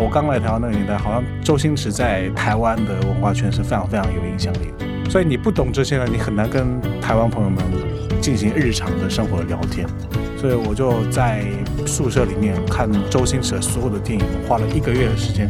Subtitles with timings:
[0.00, 5.10] 我刚来台湾那个年代，好像周星驰在台湾的文化圈是非常非常有影响力的。
[5.10, 7.62] 所以你不懂这些呢，你很难跟台湾朋友们
[8.20, 9.86] 进行日常的生活的聊天。
[10.36, 11.44] 所以我就在
[11.86, 15.48] 宿舍里面看周星驰的所有的电影，花了一个月的时间。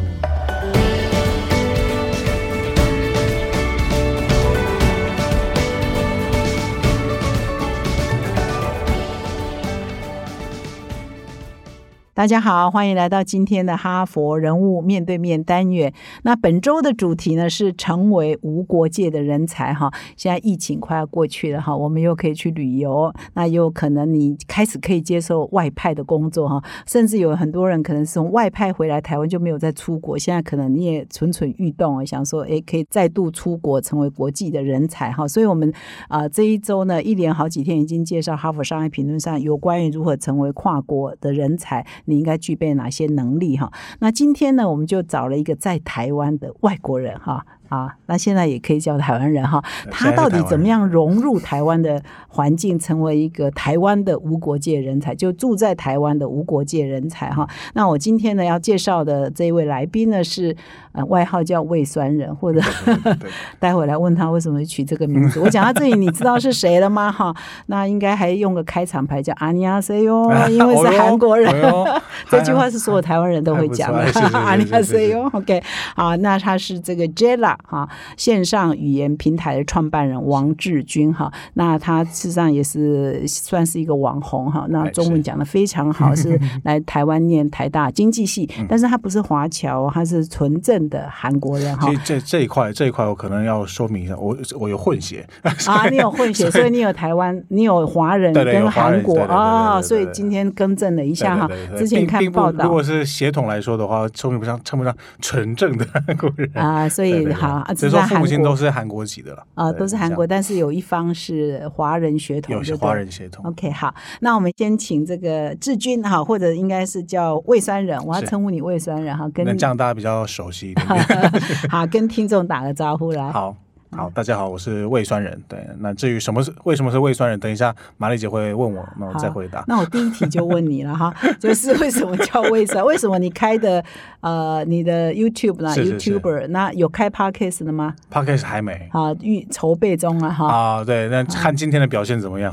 [12.14, 15.90] 大家好，欢迎来到今天的哈佛人物面对面单元。
[16.24, 19.90] 那本周的主题呢是成为无国界的人才哈。
[20.14, 35.26] 现在疫情快要过去了哈，我们又可以去旅游，那有可能你开始可以接受外派的工作哈，甚至有很多人可能是从外派回来台湾就没有再出国，现在可能你也蠢蠢欲动啊，想说哎可以再度出国成为国际的人才哈。
[35.26, 35.72] 所以我们
[36.08, 41.82] 啊这一周呢一连好几天已经介绍哈佛商业评论上有关于如何成为跨国的人才。
[42.04, 43.72] 你应该具备哪些能力哈？
[44.00, 47.46] 那今天呢，我们就找了一个在台湾的外国人哈。
[47.72, 49.64] 啊，那现在也可以叫台湾人哈。
[49.90, 55.14] 他到底怎么样融入台湾的环境，成为一个台湾的无国界人才？
[55.14, 57.48] 就住在台湾的无国界人才哈。
[57.72, 60.54] 那我今天呢要介绍的这一位来宾呢是
[60.92, 62.60] 呃外号叫胃酸人，或者
[63.58, 65.40] 待会来问他为什么取这个名字。
[65.40, 67.10] 我讲到这里，你知道是谁了吗？
[67.10, 67.34] 哈，
[67.68, 71.50] 那应该还用个开场白叫阿尼亚塞哟，因为是韩国人。
[72.28, 74.04] 这句话是所有台湾人都会讲的。
[74.34, 75.62] 阿尼亚塞哟，OK。
[75.96, 77.56] 好，那他是这个 Jella。
[77.62, 91.92] 哈，线上语言平台的创办人王志军哈，那他事实上也是算是一个网红哈，那中文讲的非常好，是 来台湾念台大经济系，但是他不是华侨，他是纯正的韩国人哈。
[92.04, 95.26] 这这一块这一块我可能要说明一下，我我有混血
[95.66, 107.56] 啊，你有混血， 所以你有台湾，你有华人跟韩国啊，所以今天更正了一下哈，之前看报道，如果是血统来说的话，称不上称不上纯正的韩国人啊，所以好。
[107.56, 113.44] 啊，所以说父母亲都是韩国籍的了啊，都是韩国，但是有一方是华人血统，有些华人血统。
[113.46, 120.86] OK，好，那我们先请这个志军哈，或者应该是叫魏酸人，我要称呼你魏酸人哈，跟这样大家比较熟悉一点。
[121.68, 123.30] 好，跟听众打个招呼来。
[123.30, 123.56] 好。
[123.94, 125.38] 好，大家好，我是胃酸人。
[125.46, 129.62] 对，那至于什么是为什么是胃酸人，等一下玛丽姐会问我，那我再回答。
[129.68, 132.82] 那我第一题就问你了哈， 就是为什么叫胃酸？
[132.82, 133.84] 为什么你开的
[134.20, 140.48] 呃你的 YouTube 呢？YouTuber 那有开 Podcast 的吗？Podcast 还没啊，预筹备中啊哈。
[140.48, 142.50] 啊，对，那看今天的表现怎么样？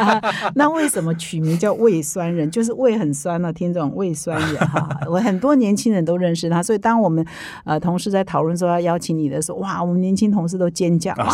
[0.54, 2.50] 那为什么取名叫胃酸人？
[2.50, 4.86] 就是胃很酸呢，听众胃酸人哈。
[5.08, 7.26] 我很多年轻人都认识他，所以当我们
[7.64, 10.70] 呃同事在讨论说要邀请你的时候，哇，我们年轻同事都。
[10.74, 11.28] 尖叫啊！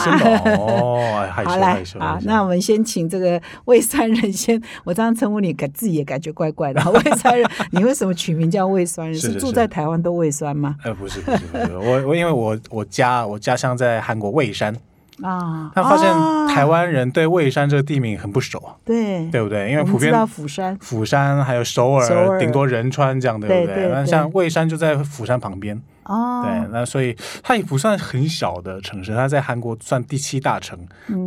[0.58, 6.80] 哦， 好来啊，那我们先请这个魏酸人先，我这样称呼你，感自己也感觉怪怪的。
[6.92, 9.18] 魏酸人，你为什么取名叫魏酸人？
[9.18, 10.76] 是住在台湾都胃酸吗？
[10.84, 14.76] 呃，不是，不是，不是，我我因为我我家我家乡在韩国蔚山
[15.22, 16.08] 啊，他发现
[16.54, 19.70] 台湾人对蔚山这个地名很不熟，对对不对？
[19.70, 23.88] 因为普遍釜山、釜山还有首尔，顶多仁川这样，对不对？
[23.88, 25.80] 那像蔚山就在釜山旁边。
[26.10, 30.76] 哦，对，那所以它也不算很小的城市，它在韩国算第七大城。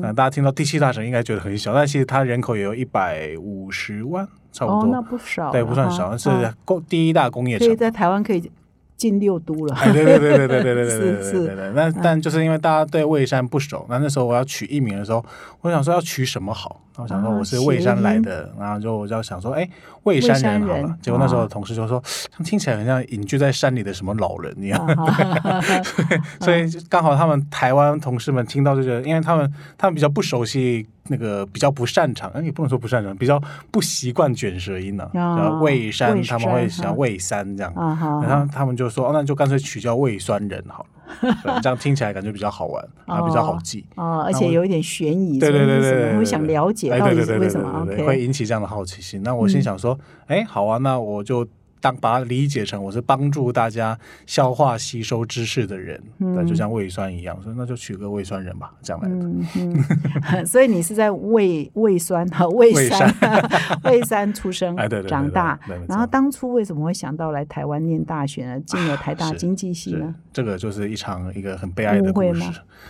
[0.02, 4.82] 那大家听到第七大城应该觉得很小，但其实它人口也有一百五十万，差不多。
[4.82, 5.52] 哦，那不少。
[5.52, 6.30] 对，不算少，是
[6.66, 7.66] 工第一大工业城。
[7.66, 8.52] 可以在台湾可以
[8.98, 9.76] 进六都了。
[9.86, 11.72] 对对对对对对对对对对对。
[11.74, 15.24] 那但就是因为大家对蔚山不熟，那那时候我要取艺名的时候，
[15.62, 16.82] 我想说要取什么好。
[16.98, 19.68] 我想说我是蔚山来的，然后就我就想说，哎，
[20.04, 20.98] 蔚山人好了。
[21.02, 22.02] 结果那时候同事就说，
[22.46, 24.80] 听起来很像隐居在山里的什么老人一样。
[26.40, 35.10] 所以刚好他们台湾同事们听到这个，因为他们他们比较不熟悉那个，比较不擅长，也不能说不擅长，比较不习惯卷舌音呢。
[35.14, 37.74] 叫蔚山，他们会想蔚山这样，
[38.22, 40.90] 然后他们就说，那就干脆取叫蔚酸人好了。
[41.62, 49.22] 这样听起来感觉比较好玩，啊，比较好记哦，而且有一点悬疑，对对对对，会想了解到底是为什么，会引起这样的好奇心。
[49.24, 49.98] 那我心想说，
[50.28, 51.48] 哎，好啊，那我就。
[51.84, 60.46] 当把它理解成我是帮助大家消化吸收知识的人，那就像胃酸一样，所以那就取个胃酸人吧，这样来的。
[60.48, 63.14] 所以你是在胃胃酸和胃酸
[63.84, 64.74] 胃酸出生，
[65.10, 65.60] 长大。
[65.86, 68.58] 然后当初为什么会想到来台湾念大学呢？
[68.62, 70.16] 进了台大经济系呢？
[70.32, 72.42] 这个就是一场一个很悲哀的故事，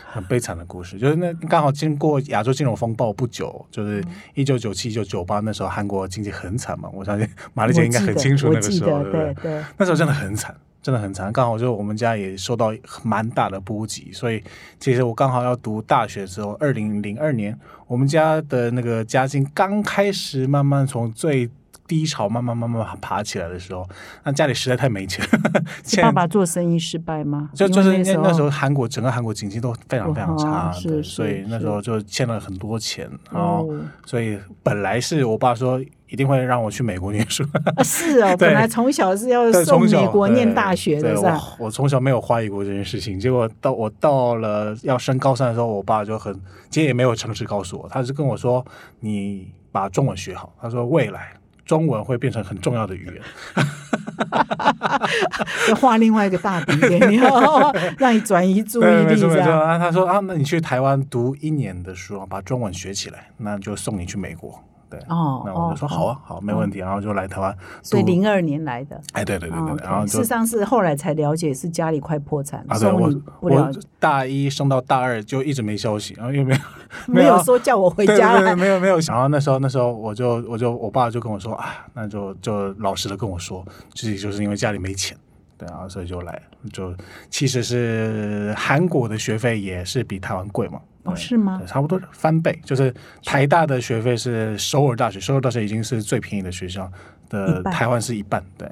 [0.05, 0.99] 很悲惨的故事。
[0.99, 4.03] 就是那刚好经过亚洲金融风暴不久，就是
[4.35, 6.87] 一九九七、一九九八那时候，韩国经济很惨嘛。
[6.93, 9.03] 我相信玛丽姐应该很清楚那个时候。
[9.03, 11.31] 对对对，那时候真的很惨，真的很惨。
[11.31, 14.43] 刚好就我们家也受到蛮大的波及，所以
[14.79, 17.57] 其实我刚好要读大学的时候，二零零二年，
[17.87, 21.49] 我们家的那个家境刚开始慢慢从最
[21.93, 23.87] 低潮慢慢慢慢爬起来的时候，
[24.23, 25.23] 那家里实在太没钱，
[26.01, 27.51] 爸爸做生意失败吗？
[27.53, 33.69] 就就是那那时候韩国整个韩国经济都非常非常差，是，所以那时候就欠了很多钱，然后
[34.07, 37.43] 所以本来是我爸说一定会让我去美国念书，
[37.83, 41.39] 是哦， 本来从小是要送美国念大学的，是吧？
[41.59, 46.33] 我从小没有怀疑过这件事情，结果到我到了要升高三的时候，我爸就很，
[46.71, 48.65] 其实也没有诚实告诉我，他是跟我说
[49.01, 51.33] 你把中文学好，他说未来。
[51.65, 53.15] 中文会变成很重要的语言，
[55.69, 57.17] 要画另外一个大饼给你，
[57.97, 59.19] 让你转移注意力。
[59.19, 64.63] 这样，他说啊，那你去台湾读一年的书，把中文学起来，那就送你去美国。
[64.93, 67.55] 对，哦，那我就说好啊，好，没问题，然后就来台湾。
[67.81, 76.59] 所以零二年来的，哎，对对对对，然后事实上是后来才了解是家里快破产，啊，对我我大一升到大二就一直没消息，然后又没有
[77.07, 83.65] 没有说叫我回家， 没有没有然后那时候那时候我就我就我爸就跟我说啊，那就就老实的跟我说，
[83.95, 85.17] 自己就是因为家里没钱。
[85.57, 86.41] 对啊，所以就来，
[86.71, 86.95] 就
[87.29, 90.81] 其实是韩国的学费也是比台湾贵嘛？
[91.03, 91.61] 哦，是吗？
[91.67, 92.93] 差不多翻倍，就是
[93.25, 96.89] 台大的学费是首尔大学，首尔大学已经是最便宜的学校
[97.29, 98.67] 的，台湾是一半，对。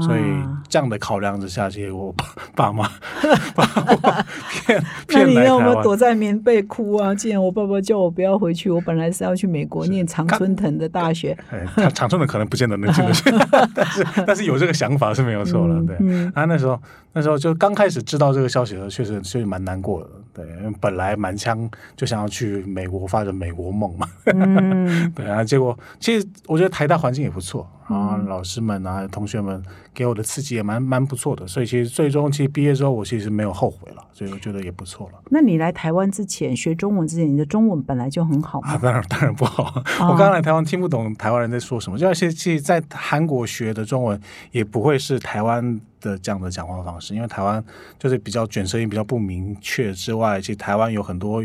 [0.00, 0.22] 所以
[0.68, 2.14] 这样的考量之下，其实我
[2.54, 2.88] 爸妈
[3.56, 7.12] 把我骗骗来那你有没有躲在棉被哭啊？
[7.12, 11.36] 既然我爸爸叫我不要回去，我本来是要去美国念常春藤的大学。
[11.50, 13.30] 哎，常春藤可能不见得能进得去，
[13.74, 15.82] 但是但是有这个想法是没有错了。
[15.84, 15.96] 对，
[16.34, 16.80] 啊，那时候
[17.14, 20.10] 那时候就刚开始知道这个消息的时候，确实确实蛮难过的。
[20.32, 24.06] 对，因为本来满腔就想要去美国发展美国梦嘛。
[24.26, 27.68] 嗯，对啊，结果其实我觉得台大环境也不错。
[27.86, 29.62] 啊，老师们啊，同学们
[29.92, 35.18] 给我的刺激也蛮蛮不错的，所以其实最终其实毕业之后，我其实没有后悔了，所以我觉得也不错了。
[35.30, 38.78] 那你来台湾之前学中文之前，你的中文本来就很好啊？
[38.82, 44.20] 当然 当然不好，我刚来台湾听不懂台湾人在说什么，就而且其实在韩国学的中文
[44.52, 47.62] 也不会是台湾的这样的讲话方式，因为台湾
[47.98, 51.44] 就是比较卷舌音比较不明确之外，其实台湾有很多。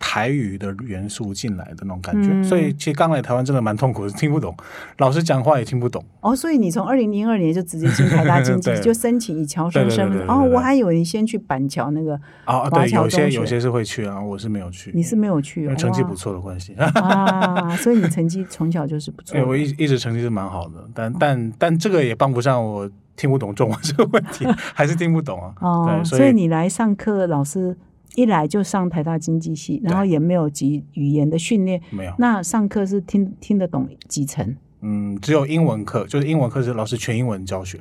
[0.00, 4.56] 台语的元素进来的那种感觉，所以其实刚来台湾真的蛮痛苦的，听不懂，
[4.96, 6.02] 老师讲话也听不懂。
[6.20, 10.26] 哦，所以你从二零零二年就直接进台大经济， 就申请以侨生身份。
[10.26, 14.90] 哦，我还以为你先去板桥那个啊，对，有些有些是会去啊，我是没有去。
[14.94, 19.34] 你是没有去，因为成绩不错的关系啊，所以你成绩从小就是不错。
[19.38, 25.52] 对，我一一直成绩是蛮好的，但但但这个也帮不上我听不懂中文这个问题， 还是听不懂啊。
[25.60, 27.76] 哦，所以你来上课，老师。
[28.14, 32.14] 一来就上台大经济系，然后也没有及语言的训练，没有。
[32.18, 34.56] 那上课是听听得懂几成？
[34.82, 37.78] 嗯，只有英文课，就是英文课是老师全英文教学，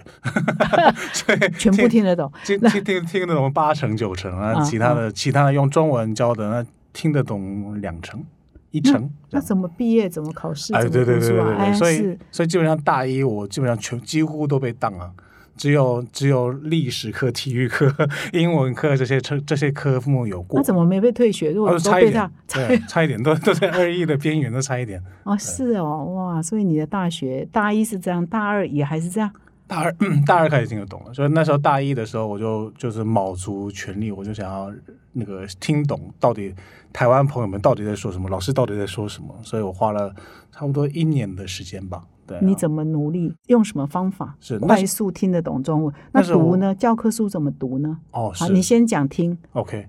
[1.13, 8.21] 所以全部听得懂，听听听听得懂八成九成啊，其他的其他的用中文教的那听得懂两成
[8.71, 9.09] 一成。
[9.31, 10.09] 那怎么毕业？
[10.09, 10.73] 怎么考试？
[10.73, 15.09] 哎，对对对对对，所以所以基本上大一我基本上全几乎都被当了。
[15.59, 17.93] 只有只有历史课、体育课、
[18.31, 20.57] 英文课这些这这些科目有过。
[20.57, 21.51] 那怎么没被退学？
[21.51, 22.31] 如果差一点，
[22.87, 25.03] 差一点，都 都在二一的边缘，都差一点。
[25.23, 26.41] 哦，是哦，哇！
[26.41, 29.29] 所以你的大学大一是这样，大二也还是这样。
[29.67, 29.93] 大二
[30.25, 34.73] 大二开始听得懂了，所以那时候大一的时候，我就就是卯足全力，我就想要
[35.11, 36.55] 那个听懂到底
[36.93, 39.37] 台湾朋友们到底在说什么，老师到底在说什么。
[39.43, 40.15] 所以我花了
[40.53, 42.01] 差不多一年的时间吧。
[42.41, 43.33] 你怎么努力？
[43.47, 44.35] 用什么方法？
[44.39, 45.93] 是快速听得懂中文？
[46.11, 46.75] 那读呢？
[46.75, 47.97] 教科书怎么读呢？
[48.11, 49.37] 哦，好，你先讲听。
[49.53, 49.87] OK，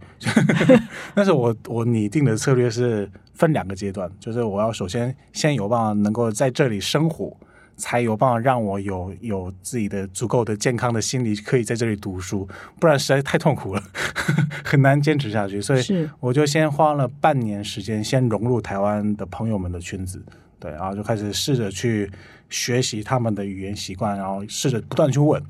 [1.15, 7.37] 但是我我拟定的策略是分两个阶段，就是我要首先先有办法能够在这里生活，
[7.77, 12.49] 才有办法让我有有自己的足够的健康的心理可以在这里读书，
[12.79, 13.83] 不然实在太痛苦了，
[14.65, 15.61] 很难坚持下去。
[15.61, 20.23] 所以我就先花了半年时间，先融入台湾的朋友们的圈子。
[20.61, 22.09] 对，然后就开始试着去
[22.51, 25.43] 学习他们的语言习惯，然后试着不断去问，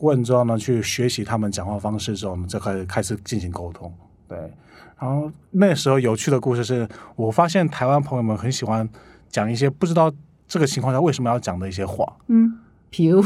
[0.00, 3.92] 问之后呢，去学习他们讲话方式之后，我们就开始开始进行沟通。
[4.26, 4.38] 对，
[4.98, 8.88] 然后那时候有趣的故事是我发现台湾朋友们很喜欢
[9.28, 10.10] 讲一些不知道
[10.48, 12.16] 这个情况下为什么要讲的一些话。
[12.28, 12.58] 嗯，
[12.88, 13.22] 比如，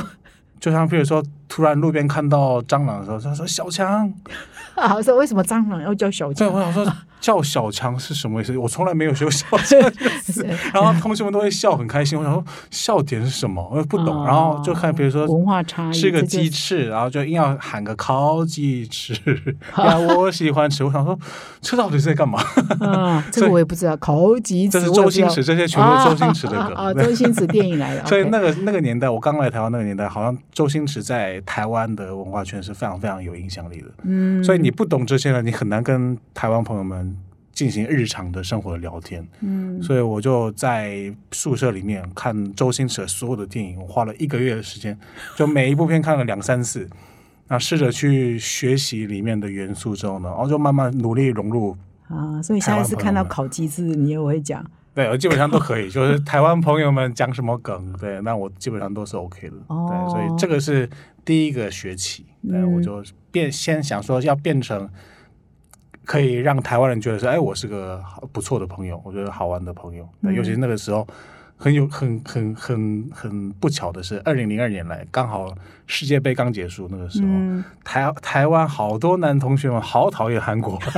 [0.58, 4.10] 就像比如说，突然路边看到蟑螂的时候，他说：“小强。
[4.76, 6.48] ”啊，说为什么蟑螂要叫小强？
[6.48, 6.90] 对，我想说。
[7.20, 8.56] 叫小强是什么意思？
[8.56, 10.42] 我从来没有学过小强这个词，
[10.72, 12.18] 然后同学们都会笑很开心。
[12.18, 13.62] 我想说笑点是什么？
[13.70, 14.24] 我也不懂。
[14.24, 19.12] 然后就看，比如说文化差异，是个鸡翅，然后就硬要喊个烤鸡翅。
[19.76, 20.82] 呀，我喜欢吃。
[20.82, 21.18] 我想说，
[21.60, 22.42] 这到底是在干嘛？
[22.80, 23.94] 啊，这个我也不知道。
[23.98, 26.94] 烤鸡翅，这是周星驰，这些全都是周星驰的歌啊。
[26.94, 28.06] 周星驰电影来的。
[28.06, 33.88] 所以那个那个年代，我刚来台湾那个年代，好像周星驰在台湾的文化圈是非常非常有影响力的。
[34.02, 37.16] 嗯，所以你不懂这些呢，你很难跟台湾朋友们。
[37.52, 39.26] 进行日常的生活的聊天。
[39.40, 44.98] 嗯所以我就在宿舍里面看周星驰的所有的电影，我花了一个月的时间，
[45.36, 46.88] 就每一部片看了两三次，
[47.48, 51.76] 那试着去学习里面的元素之后呢，然后就慢慢努力融入。
[52.08, 54.64] 啊，所以下一次看到烤鸡翅，你也会讲。
[55.04, 59.56] 对，我基本上都可以， 就是台湾朋友们讲什么梗，对，那我基本上都是 OK 的。
[59.68, 60.88] 哦对，所以这个是
[61.24, 64.88] 第一个学期，对，嗯我就变先想说要变成
[66.04, 70.08] 可以让台湾人觉得说，哎，我是个好不错的朋友，我觉得好玩的朋友。
[70.22, 71.06] 对，嗯尤其是那个时候。
[71.62, 75.54] 很有很很很很不巧的是，二零零二年来刚好
[75.86, 80.78] 世界杯刚结束，那个时候、嗯，台台湾好多男同学们好讨厌韩国，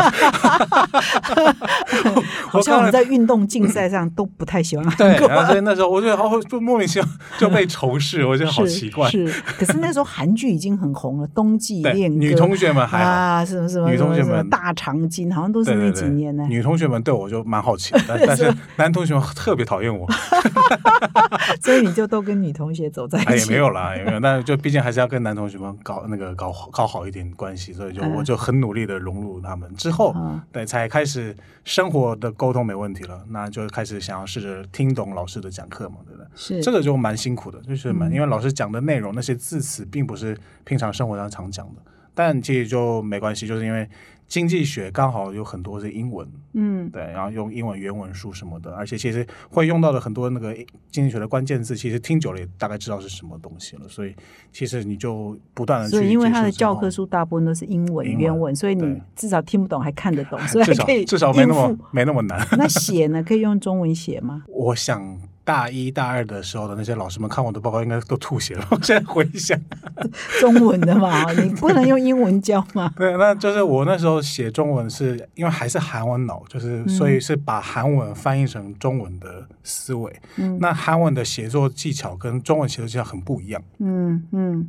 [2.49, 5.27] 好像我们在运动竞赛上都不太喜欢韩对，国。
[5.27, 9.11] 然后所以那时候我觉得哦，就莫名其妙就被仇视，我觉得好奇怪。
[9.11, 9.27] 是，
[9.59, 16.47] 可是那时候韩剧已经很红了，《冬季对，恋歌》女同学们还好，啊，什么什么女同学们大长今，好像都是那几年呢。
[16.49, 20.07] 女同学们对我就蛮好奇但是 男同学们特别讨厌我，
[21.61, 23.51] 所以你就都跟女同学走在哎也一起。
[23.51, 28.13] 没有啦，也没有，但是就毕竟还是要跟男同学们搞那个搞搞好一点关系，所以就嗯。
[28.15, 30.41] 我就很努力的融入他们，之后嗯。
[30.53, 36.27] 对才开始生活的沟通没问题了，那就开始想要试着听懂老师的讲课嘛，对不对？
[36.35, 36.63] 是。
[36.63, 38.15] 这个就蛮辛苦的，就是蛮，嗯。
[38.15, 41.83] 因为老师讲的内容那些字词并不是平常生活上常讲的，
[42.15, 43.89] 但其实就没关系，就是因为
[44.33, 50.55] 经济学刚好有很多是英文，嗯对，然后用英文原文书什么的，而且其实会用到的很多那个
[50.91, 54.15] 经济学的关键字，其实听久了也大概知道是什么东西了，所以
[54.51, 62.41] 其实你就不断的去所以因为它的教科书大部分都是英文原文，所以你至少听不懂还看得懂， 所以至少可以至少没那么没那么难。
[62.57, 63.23] 那写呢？
[63.23, 64.45] 可以用中文写吗？
[64.49, 68.67] 我想大一大二的时候的那些老师们看我的报告，应该都吐血了。
[68.71, 69.59] 我现在回想，
[70.41, 72.93] 中文的嘛，你不能用英文教吗？
[72.97, 80.15] 对，那就是我那时候写中文是因为还是韩文脑，就是所以是把韩文翻译成中文的思维。
[80.37, 83.63] 嗯那韩文的写作技巧跟中文写作技巧很不一样。
[83.79, 84.69] 嗯嗯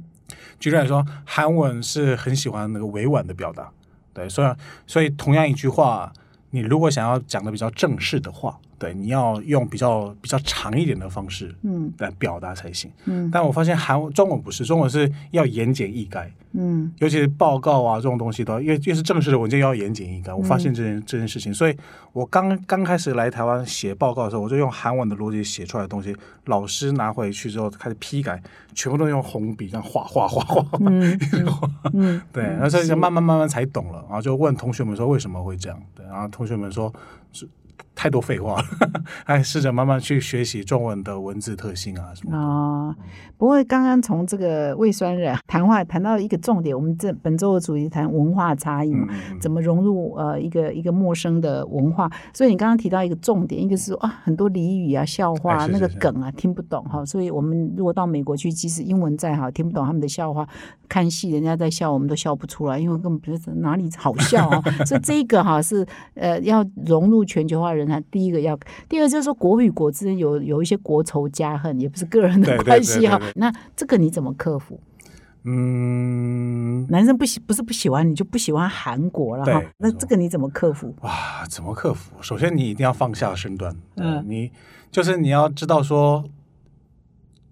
[0.59, 3.69] 举例来说，韩文是很喜欢那个委婉的表达，
[4.13, 4.51] 对，所以
[4.87, 6.11] 所以同样一句话，
[6.51, 12.91] 你如果想要讲的比较正式的话，对，你要用比较比较长一点的方式嗯来表达才行。
[13.05, 20.35] 嗯但我发现韩中文不是，中文是要言简意赅，嗯尤其是报告啊这种东西都要越越是正式的文件要言简意赅。
[20.35, 21.77] 我发嗯现这件、这件事情，所以
[22.11, 26.13] 我刚刚开始来台湾写报告的时候，我就用韩文的逻辑写出来的东西，
[26.47, 28.43] 老师拿回去之后开始批改，
[28.75, 30.77] 全部都用红笔这样画画画画。
[30.81, 31.17] 嗯
[31.93, 36.93] 嗯，对，然后所以就慢慢慢慢才懂了，然后就问同学们说为什么会这样，对，然后同学们说
[37.31, 37.47] 是
[37.95, 38.65] 太多废话了，
[39.25, 42.37] 还 试着慢慢去学习中文的文字特性啊什么的。
[42.37, 42.95] 啊、
[43.37, 49.07] 不过刚刚从这个胃酸人谈话谈到一个重点，我们这本周的主题谈文化差异嘛，
[49.39, 52.09] 怎么融入呃一个一个陌生的文化。
[52.33, 60.47] 所以你刚刚提到一个重点，一个是说啊很多俚语啊、笑话、啊、那个梗啊听不懂哈，所以我们如果到美国去，即使英文再好，听不懂他们的笑话，
[60.89, 64.61] 看戏人家在笑，我们都笑不出来，因为根本不知道哪里好笑啊。
[64.85, 65.85] 所以这个哈是
[66.15, 73.19] 呃要融入全球化人才，第一个要，第二就是说国与国之间有有一些国仇家恨，也不是个人的关系哈。
[73.35, 74.79] 那这个你怎么克服？
[75.45, 80.95] 嗯，男生不喜不是不喜欢你就不喜欢韩国了哈，那这个你怎么克服？
[81.01, 82.13] 哇，怎么克服？
[82.21, 84.49] 首先你一定要放下身段，嗯嗯，你
[84.89, 86.23] 就是你要知道说，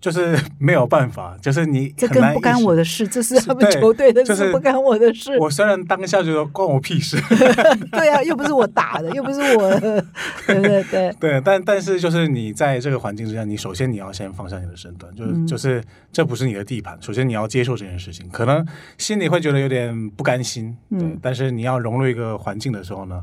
[0.02, 5.38] 就是没有办法，就是你这跟不干我的事，这是他们球队的事，就是不干我的事。
[5.38, 7.16] 我虽然当下觉得关我屁事，
[7.94, 9.80] 对啊，又不是我打的，又不是我，
[10.48, 15.48] 对对对，对，但但是就是你在这个环境之下，你首先你要先放下你的身段，就是、嗯。
[15.48, 18.66] 就是这不是你的地盘，首先你要接受这件事情，可能
[18.98, 21.20] 心里会觉得有点不甘心，对，嗯。
[21.22, 23.22] 但是你要融入一个环境的时候呢，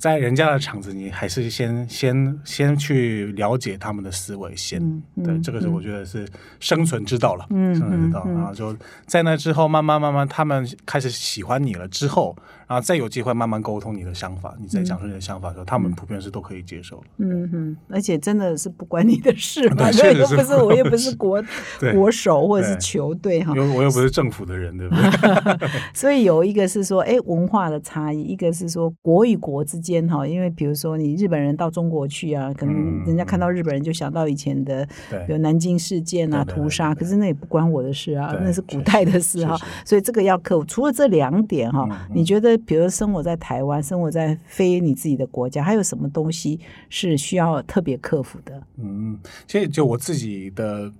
[0.00, 4.80] 在人家的场子，你还是先先先去了解他们的思维先，
[5.22, 6.26] 对，这个是我觉得是
[6.58, 8.74] 生存之道了，嗯生存之道，然后就
[9.06, 12.34] 在那之后，慢慢慢慢他们开始喜欢你了之后，
[12.70, 17.02] 然后再有机会慢慢沟通你的想法，你再讲出你的想法的时候，他们普遍是都可以接受的。
[17.16, 21.42] 嗯哼，而且真的是不关你的事 嘛，对对， 确实是又不是我，又不是国
[21.92, 25.68] 国手或者是球队哈，又我又不是政府的人，对不对？
[25.92, 39.58] 所以有一个是说，哎，文化的差异；一个是说国与国之间哈，因为比如说你日本人到中国去啊，可能嗯人家看到日本人就想到以前的，比对如南京事件啊、屠杀，可是那也不关我的事啊，那是古代的事哈。
[39.84, 40.64] 所以这个要克服。
[40.66, 48.62] 除了这两点哈嗯，嗯你觉得比如生活在台湾、生活在非你自己的国家，还有什么东西是需要特别克服的？
[48.76, 50.92] 嗯，其实就我自己的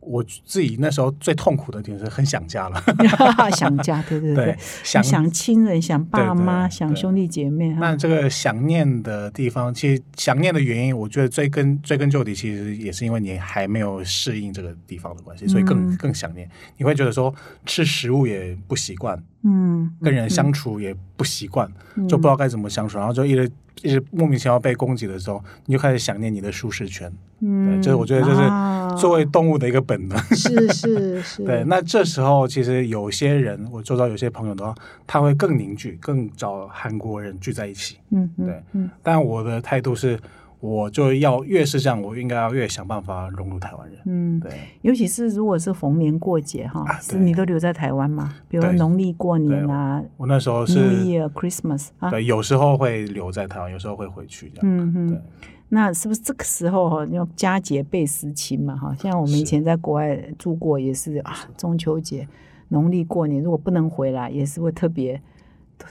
[0.00, 2.82] 我自己那时候最痛苦的点是很想家了，
[3.52, 7.68] 想家，对对对，想想亲人，想爸妈，对对想兄弟姐妹。
[7.74, 16.48] 那这个想念的地方，其实想念的原因，我觉得追根追根究底，其实也是因为你还没有适应这个地方的关系，所以更、嗯更想念。
[16.78, 17.34] 你会觉得说
[17.66, 23.50] 吃食物也不习惯，嗯，跟人相处也不习惯，嗯就不知道该怎么相处，然后就一直
[23.82, 27.10] 一直莫名其妙被攻击的时候，你就开始想念你的舒适圈。
[27.40, 30.18] 嗯，对，这我觉得这啊是作为动物的一个本能。
[30.34, 34.74] 是是是， 对，那这时候其实有些人，我周遭有些朋友的话，
[35.06, 37.96] 他会更凝聚，更找韩国人聚在一起。
[38.10, 40.18] 嗯嗯对嗯但我的态度是，
[40.60, 43.98] 我就要越是这样，我应该要越想办法融入台湾人。
[44.04, 44.52] 嗯，对，
[44.82, 48.34] 尤其是如果是逢年过节哈，是你都留在台湾吗？
[48.48, 54.60] 比如农历过年啊我那时候，New 是，Year、Christmas 啊，对，有时候会留在台湾，有时候会回去这样。
[54.62, 55.22] 嗯对嗯，
[55.70, 58.94] 那是不是这个时候哈，要佳节倍思亲嘛哈？
[58.96, 62.28] 像我们以前在国外住过，也是啊，中秋节、
[62.68, 65.22] 农历过年，如果不能回来，也是会特别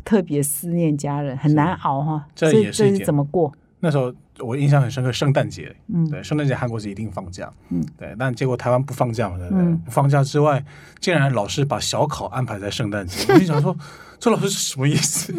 [0.05, 2.27] 特别思念家人，很难熬哈。
[2.35, 3.51] 这也是怎么过？
[3.79, 6.09] 那时候我印象很深刻，圣诞节，嗯。
[6.09, 9.63] 对，圣诞节韩国是一定放假，嗯，对，但结果台湾不放假嘛，对不对？
[9.63, 9.77] 嗯。
[9.79, 10.63] 不放假之外，
[10.99, 13.75] 竟然老师把小考安排在圣诞节， 我就想说，
[14.19, 15.33] 这老师是什么意思？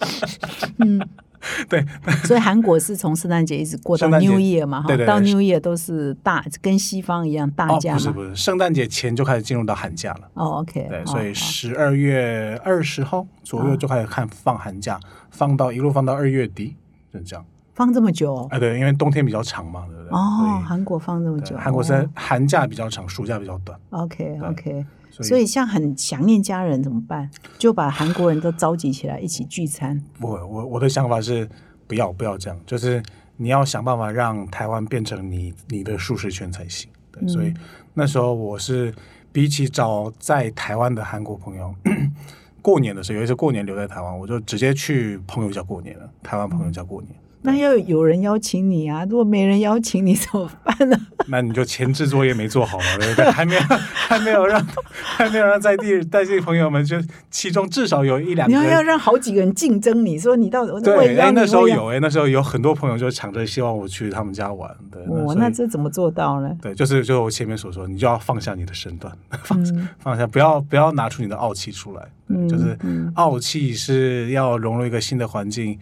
[0.78, 1.00] 嗯，
[1.68, 1.84] 对，
[2.24, 5.06] 所以韩国是从圣诞节一直过到 New Year 嘛哈，到对对。
[5.06, 7.98] 对 New Year 都是大跟西方一样大哦，假嘛。
[7.98, 10.30] 不是不是，圣诞节前就开始进入到寒假了。
[10.34, 14.98] 哦，OK，对，好所以好十二月二十号左右啊就开始看放寒假，
[15.30, 16.76] 放到一路放到二月底，
[17.12, 17.44] 就这样。
[17.78, 20.10] 放这么久哦哎，对，因为冬天比较长嘛，对不对？
[20.10, 27.30] 哦，韩国放这么久，韩国是哦寒假比较长，暑假比较短，OK OK，所以所以像很想念家人怎么办？
[27.56, 30.02] 就把韩国人都召集起来一起聚餐。
[30.18, 31.48] 不会，我我的想法是
[31.86, 33.00] 不要不要这样，就是
[33.36, 36.90] 你要想办法让台湾变成你你的舒适圈才行。
[37.12, 37.54] 对，嗯所以
[37.94, 38.92] 那时候我是
[39.30, 41.72] 比起找在台湾的韩国朋友。
[42.60, 46.10] 过年的时候，有一次过年留在台湾，我就直接去朋友家过年了。
[46.24, 50.96] 台湾朋友家过年，那要有人邀请你啊， 如果没人邀请你怎么办呢？
[51.30, 53.30] 那你就前置作业没做好了，对不对？
[53.30, 53.60] 还没有
[53.94, 56.96] 还没有让还没有让在地在地朋友们，就
[57.30, 66.50] 其中至少有一两个你要要让好几个人竞争你，说你到底我也对，要你哎，那时候有哎，那时候有很多朋友就抢着希望我去他们家玩，对，哦，所以那这怎么做到呢？
[66.62, 69.12] 对，就是就我前面所说，你就要放下你的身段，
[69.44, 69.62] 放
[69.98, 75.78] 放下，不要不要拿出你的傲气出来，对，嗯就是嗯傲气是要融入一个新的环境。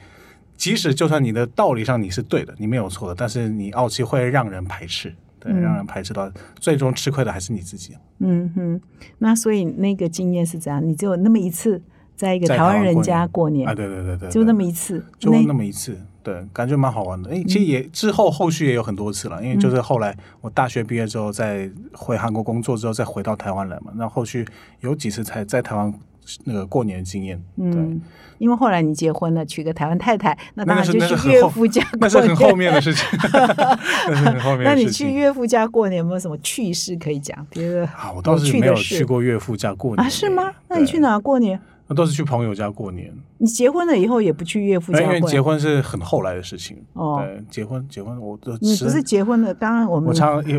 [0.57, 7.95] 即使就算你的道理上你是对的，你没有错的，但是你傲气会让人排斥，对，嗯让人排斥到最终吃亏的还是你自己。
[8.19, 8.81] 嗯哼，
[9.19, 10.87] 那所以那个经验是怎样？
[10.87, 11.83] 你只有那么一次，
[12.16, 17.30] 在一个台湾人家过年啊，，对对对对，就那么一次，就那那么一次，对，感觉蛮好玩的。
[17.30, 23.92] 诶，其实也之后后续也有很多次了，因为就是后来我大学毕业之后，再回韩国工作之后，再回到台湾来嘛。
[23.94, 24.44] 那后续
[24.80, 25.94] 有几次才在台湾
[26.42, 28.02] 那个过年的经验，对，嗯，
[28.38, 31.98] 因为后来你结婚了，娶个台湾太太，那当然就去岳父家 过年。
[32.02, 35.06] 那是很后面的事情，那是很后面那你的事情。
[35.06, 37.46] 去岳父家过年有没有什么趣事可以讲？
[37.50, 40.08] 比如说啊，我倒是没有去过过岳父家过年啊？
[40.10, 40.52] 是吗？
[40.68, 40.98] 那你去？
[40.98, 41.60] 哪过年？
[41.87, 45.09] 对那都是去朋友家过年，你结婚了以后也不去岳父家因？
[45.09, 46.77] 为结婚是很后来的事情。
[46.94, 49.55] 哦对，结婚结婚，我都你不是结婚了？
[49.55, 50.12] 刚刚我们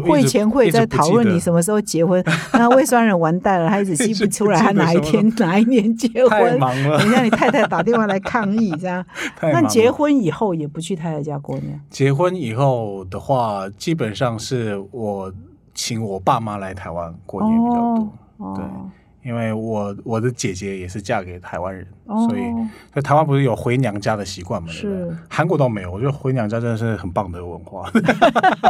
[0.03, 6.59] 会前会在讨论你什么么时候结婚， 那魏酸人完蛋了，他一直记不出来他哪一天哪一年结 太婚。
[6.59, 9.03] 忙了，等一下，你太太打电话来抗议，这样。
[9.41, 11.81] 那结婚以后也不去太太家过年？
[11.89, 15.33] 结婚以后的话，基本上是我
[15.73, 18.09] 请我爸妈来台湾过年比较多。
[18.37, 18.63] 哦，对
[19.27, 22.43] 因为我我的姐姐也是嫁给台湾人，哦所以
[22.93, 24.69] 在台湾不是有回娘家的习惯嘛？
[24.71, 27.91] 对对是韩国倒没有，我觉得回娘家真的是很棒的文化。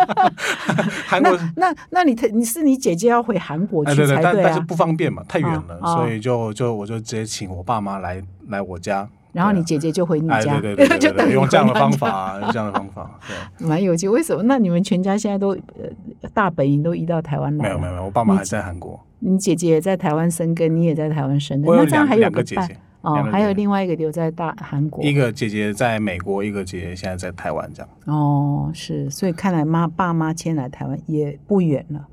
[1.05, 4.19] 韩国那那那你特你是你姐姐要回韩国去才对，啊？
[4.23, 9.07] 但但是不方便嘛，太远了，哦所以就就我就直接请我爸妈来来我家。
[9.37, 13.35] 然后你姐姐就回你哎家，对对对对 就用这样的方法，用这样的方法，对，
[13.67, 14.09] 蛮有趣。
[14.09, 14.41] 为什么？
[14.41, 17.75] 那你们全家现在都呃大本营都移到台湾来了？
[17.75, 27.89] 没有没有没有，我爸妈还在韩国，你姐姐也在台湾生根，你也在台湾生根，那这样还有个姐姐，哦还有另外一个留在大韩国一个姐姐在美国，一个姐姐现在在台湾，这样。
[28.05, 32.07] 哦，是，所以看来妈爸妈迁来台湾也不远了。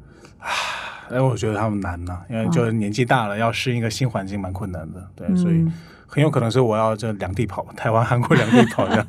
[1.10, 5.64] 哎，我觉得他们难呐、因为就是年纪大了，要适应一个新环境蛮困难的，对，嗯所以
[6.14, 9.06] 很有可能是我要这两地跑，台湾、韩国两地跑这样。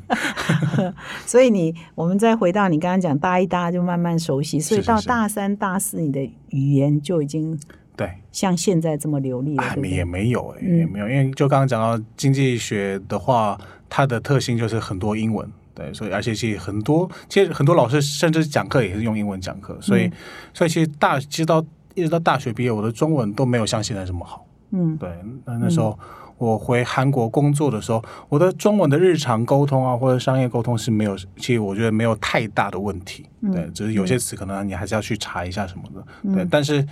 [1.24, 7.56] 所以你，我们再回到你刚刚讲大一、大二就慢慢熟悉，所以到大三、大四，你的语言就已经
[7.96, 9.64] 对，像现在这么流利了？
[9.76, 13.56] 也没有哎、嗯也没有，因为就刚刚讲到经济学的话，
[13.88, 20.10] 它的特性就是很多英文，对，所以而且其实很多，其实很多老师甚至讲课也是用英文讲课，所以
[20.52, 21.64] 所以其实大其实到
[21.94, 24.44] 一直到大学毕业，我的中文都没有像现在这么好。
[24.72, 25.08] 嗯，对，
[25.44, 25.96] 那那时候
[26.38, 33.24] 我回韩国工作的时候，我的中文的日常沟通啊，或者商业沟通是没有，其实我觉得没有太大的问题。
[33.52, 36.34] 对，只是有些词可能你还是要去查一下什么的。
[36.34, 36.86] 对，但是。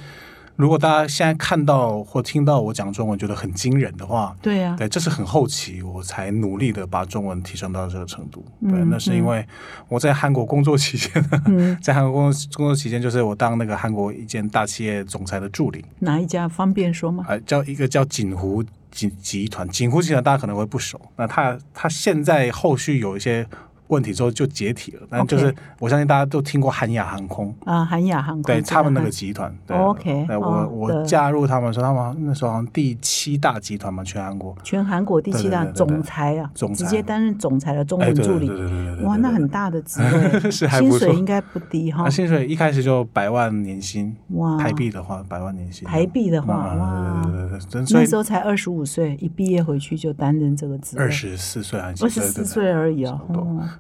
[0.57, 8.44] 如果大家现在看到或听到我讲中文觉得很惊人的话，对呀，对，这是很后期我才努力的把中文提升到这个程度。
[8.61, 9.44] 对，那是因为
[9.88, 11.11] 我在韩国工作期间，
[11.83, 15.85] 在韩国工作工作期间，就是我当那个韩国一间大企业总裁的助理。
[15.98, 17.24] 哪一家方便说吗？
[17.28, 18.62] 呃，叫一个叫锦湖
[18.94, 21.00] 集集团，锦湖集团大家可能会不熟。
[21.16, 23.46] 那他他现在后续有一些。
[23.88, 27.54] 问题之后就解体了，但就是我相信大家都听过韩亚航空。
[27.64, 29.54] 啊，韩亚航空对他们那个集团。
[29.68, 34.56] OK，我我加入他们说他们那时候好像第七大集团嘛，全韩国。
[34.62, 42.08] 全韩国第七大总裁啊，总直接担任总裁的中文助理，对对对对哇，那很大的职位， 薪水应该不低哈。
[42.08, 53.20] 薪水一开始就百万年薪哇，台币的话百万年薪，台币的话哇，对对对对，那时候才二十五岁，一毕业回去就担任这个职位，二十四岁还是二十四岁而已哦。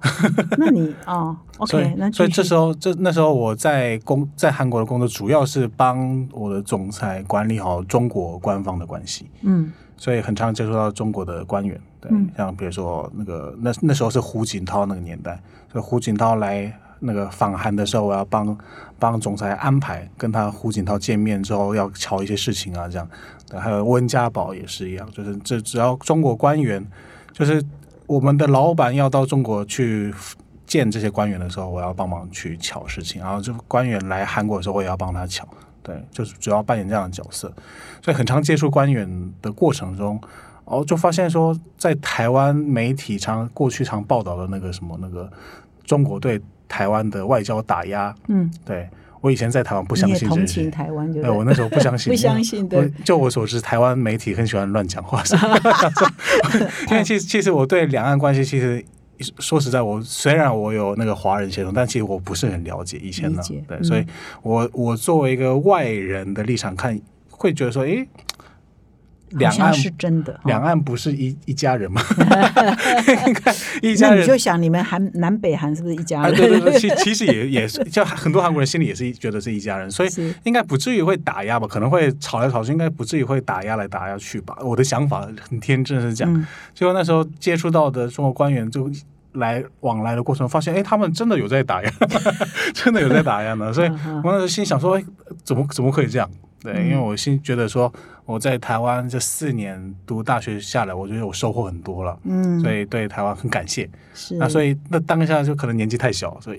[0.58, 9.30] 那你哦，OK，那所以这时候，这那时候我在工在韩国的工作，主要是帮我的总裁管理好中国官方的关系。
[9.42, 15.40] 嗯，所以很常接触到中国的官员，对，像比如说那个那那时候是胡锦涛那个年代，
[15.72, 18.56] 所以胡锦涛来那个访韩的时候，我要帮
[18.98, 23.08] 帮总裁安排跟他胡锦涛见面之后要瞧一些事情啊，这样。
[23.48, 26.84] 对，还有温家宝也是一样，就是这只要中国官员，
[27.32, 27.62] 就是
[28.06, 30.12] 我们的老板要到中国去。
[30.66, 35.46] 见这些官员的时候，我要帮忙去瞧事情，然后就官员来韩国的时候，我也要帮他瞧。
[35.82, 37.52] 对，就是主要扮演这样的角色。
[38.02, 40.18] 所以很常接触官员的过程中，
[40.64, 45.30] 哦，就发现说，在台湾媒体常过去常报道的那个什么那个
[45.84, 48.88] 中国对台湾的外交打压，嗯，对
[49.24, 52.86] 我以前在台湾不相信，同情台湾，对，我那时候不相信， 不相信的。
[53.02, 55.22] 就我所知，台湾媒体很喜欢乱讲话，
[56.90, 58.84] 因为其实其实我对两岸关系其实。
[59.38, 64.04] 说实在，我虽然我有那个华人血统，但其实我不是很了解以前的，对，所以
[64.42, 68.04] 我我作为一个外人的立场看，会觉得说，哎，
[69.34, 72.00] 两岸是真的，两岸不是一一家人吗？
[73.82, 76.34] 一家人，你就想你们韩南北韩是不是一家人？
[76.34, 80.08] 对对对，其其实也也是，就很多韩国人心里也是觉得是一家人，所以
[80.44, 81.66] 应该不至于会打压吧？
[81.66, 84.56] 可能会吵来吵去，应该不至于会打压来打压去吧？
[84.62, 86.46] 我的想法很天真，是这样。
[86.74, 88.90] 结果那时候接触到的中国官员就。
[89.34, 91.90] 来往来的过程，发现哎，他们真的有在打压，
[92.72, 93.72] 真的有在打压呢。
[93.72, 95.04] 所以我那时候心想说，哎，
[95.42, 96.30] 怎么怎么可以这样？
[96.62, 97.92] 对，因为我心觉得说，
[98.24, 102.18] 我在台湾这四年读大学下来，我觉得我收获很多了。
[102.24, 103.88] 嗯，所以对台湾很感谢。
[104.14, 106.58] 是那所以那当下就可能年纪太小，所以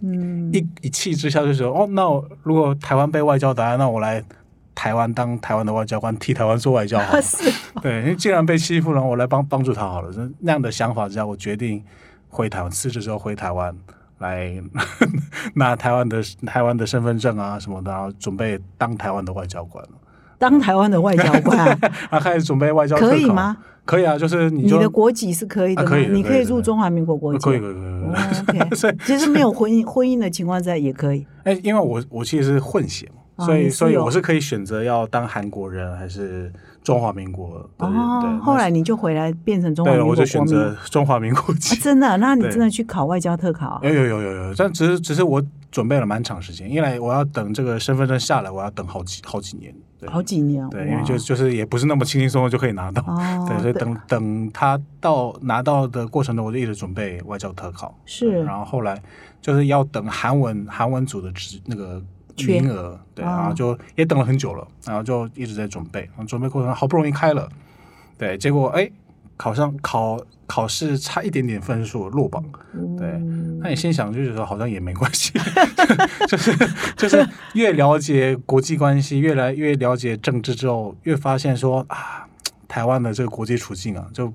[0.51, 4.23] 一一气之下就说，哦，那我如果台湾被外交打压，那我来
[4.73, 7.19] 台湾当台湾的外交官，替台湾做外交好。
[7.21, 7.51] 是，
[7.81, 10.11] 对，因为既然被欺负了，我来帮帮助他好了。
[10.15, 11.83] 那那样的想法之下，我决定。
[12.27, 13.73] 回台湾辞职之后回台湾
[14.17, 14.61] 来
[15.55, 19.81] 拿台湾的台湾的身份证啊什么的，然后准备当台湾的外交官。
[20.37, 21.57] 当台湾的外交官
[22.09, 23.57] 啊，开始准备外交可以吗？
[23.85, 28.97] 可以啊，就是你的国籍是可以的，可以，你可以入中华民国国籍，可以可以可以。
[29.05, 31.25] 其实没有婚姻婚姻的情况下也可以。
[31.43, 36.51] 哎，因为我我其实是混血嘛，所以所以我是可以选择要当韩国人还是。
[36.85, 41.75] 中华民国哦，后来你就回来变成中华民国国民，我就选择中华民国籍。
[41.77, 42.15] 真的？
[42.17, 43.79] 那你真的去考外交特考？
[43.81, 49.73] 有有有有有，但只是只是我准备了蛮长时间，因为我要等这个身份证下来，我要等好几好几年。
[50.07, 53.01] 好几年，对，因为就就是也不是那么轻轻松松就可以拿到，
[53.47, 57.97] 对，所以等等他到拿到的过程中，我就一直准备外交特考。
[58.05, 59.01] 是，然后后来
[59.41, 62.01] 就是要等韩文韩文组的职那个。
[62.45, 67.47] 名额对，然后就也等了很久了，然后就一直在准备，准备过程好不容易开了，
[68.17, 68.91] 对，结果哎，
[69.37, 72.43] 考上考考试差一点点分数落榜，
[72.97, 73.19] 对，
[73.61, 75.33] 那你心想就是说好像也没关系，
[76.27, 76.51] 就是
[76.95, 82.27] 就是越了解国际关系，越来越了解政治之后，越发现说啊，
[82.67, 84.33] 台湾的这个国际处境啊，就。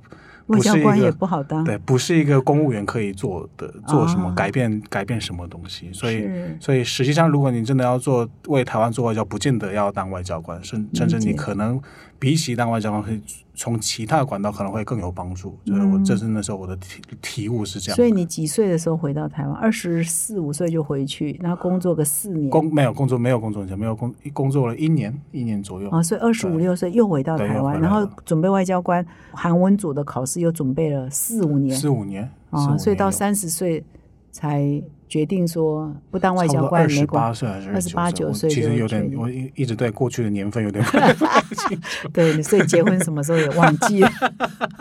[1.16, 11.80] 不好当，对，不是一个公务员可以做的，做什么改变改变什么东西，所以所以实际上，如果你真的要做为台湾做外交，不见得要当外交官，甚甚至你可能。
[12.18, 13.22] 比起当外交官，可以
[13.60, 15.54] 从其他管道可能会更有帮助。
[15.66, 17.94] 就是我这是那时候我的体体悟是这样。
[17.94, 19.52] 所以你几岁的时候回到台湾？
[19.52, 22.48] 二十四五岁就回去，然后工作个四年。
[22.48, 25.90] 工没有工作，没有工作，没有工工作了一年，一年左右。
[25.90, 31.76] 啊，所以二十五六岁又回到台湾，然后准备外交官韩文组的考试，又准备了四五年。
[31.76, 33.84] 四五年啊，所以到三十岁
[34.32, 36.82] 才决定说不当外交官。
[36.82, 38.48] 二十八岁还是二十八九岁？
[38.48, 42.08] 其实有点，我一一直对过去的年份有点 不清楚。
[42.14, 44.10] 对，所以结婚什么时候也忘记了。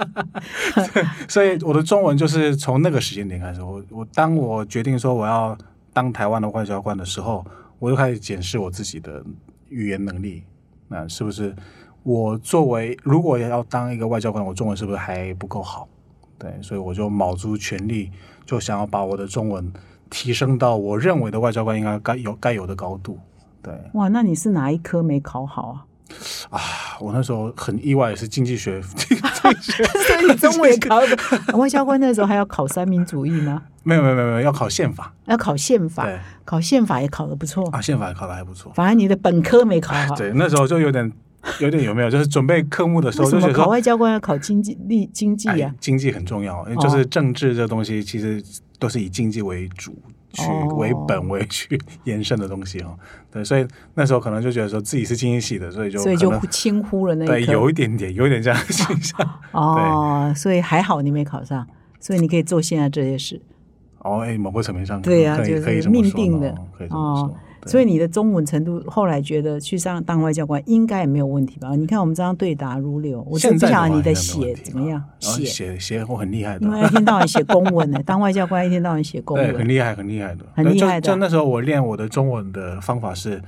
[1.28, 5.58] 所以我的中文就是从那个时间点开始，我我当我决定说我要
[5.92, 7.44] 当台湾的外交官的时候，
[7.80, 9.24] 我就开始检视我自己的
[9.70, 10.44] 语言能力，
[10.88, 11.56] 那是不是
[12.04, 15.88] 我作为如果要当一个外交官，我中文是不是还不够好？
[16.38, 18.12] 对，所以我就卯足全力，
[18.46, 19.74] 就想要把我的中文
[20.10, 23.20] 提升到我认为的外交官应该该有该有的高度。
[23.62, 25.86] 对，哇，那你是哪一科没考好啊？
[26.50, 26.60] 啊，
[27.00, 31.00] 我那时候很意外，是经济学， 所以你中文也考
[31.58, 33.62] 外交官那时候还要考三民主义吗？
[33.84, 38.72] 没有没有没有要考宪法，要考宪法，对，考宪法也考的不错啊，宪法也考的还不错。
[38.74, 41.12] 反而你的本科没考好，对，那时候就有点。
[41.62, 42.10] 有点有没有？
[42.10, 48.44] 就是准备科目的时候，就觉得考外交官要考经济力经济啊，经济很重要，因为就是政治这东西其实
[48.80, 49.96] 都是以经济为主
[50.32, 50.44] 去
[50.76, 52.98] 为本为去延伸的东西哈。
[53.32, 59.20] 对，所以那时候可能就觉得说自己是经济系的，所以就所以就轻忽了那对，有一点点，有一点这样的倾向。
[59.52, 61.68] 哦，所以还好你没考上，
[62.00, 63.40] 所以你可以做现在这些事。
[64.00, 67.36] 哦，哎，某个层面上对呀，就是命定的，可以这么说。
[67.66, 71.76] 所以你的中文程度，后来觉得去上当外交官应该也没有问题吧？
[71.76, 81.02] 你看我们这样对答如流，我就不晓得你的写怎么样，写写写我很厉害的，因为一天到晚写公文呢，当外交官一天到晚写公文，很厉害，很厉害的，很厉害的。
[81.02, 83.42] 就那时候我练我的中文的方法是，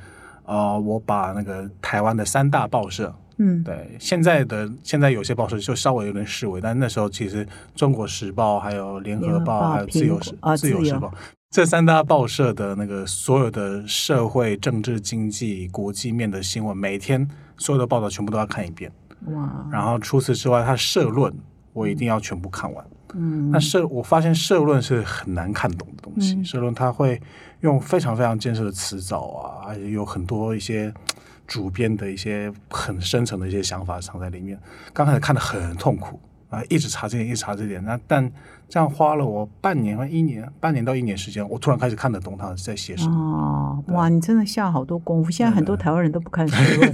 [0.46, 7.46] 呃，我把那个台湾的三大报社，嗯，对，现在的现在有些报社就稍微有点示威，但那时候其实
[7.76, 11.08] 《中国时报》还有《联合报》还有《自由时》啊，《自由时报》。
[11.52, 18.90] 这三大报社的那个所有的社会、政治、经济、国际面的新闻，每天所有的报道全部都要看一遍。
[19.26, 19.68] 哇！
[19.70, 21.34] 然后除此之外，他社论
[21.74, 22.86] 我一定要全部看完。
[23.16, 23.52] 嗯。
[23.52, 26.42] 那社我发现社论是很难看懂的东西。
[26.42, 27.22] 社论它会
[27.60, 30.94] 用非常非常艰涩的词藻啊，而且有很多一些
[31.46, 34.58] 主编的一些很深层的一些想法藏在里面。
[34.94, 36.18] 刚开始看的很痛苦。
[36.52, 38.30] 啊，一直查这点，一直查这点，那但
[38.68, 43.16] 这样花了我半年或一年，半年到一年时间，我突然开始看得懂他在写什么。
[43.16, 45.32] 哦，哇，你真的下好多功夫。
[45.32, 46.92] 现在很多 台湾人都不看书 了。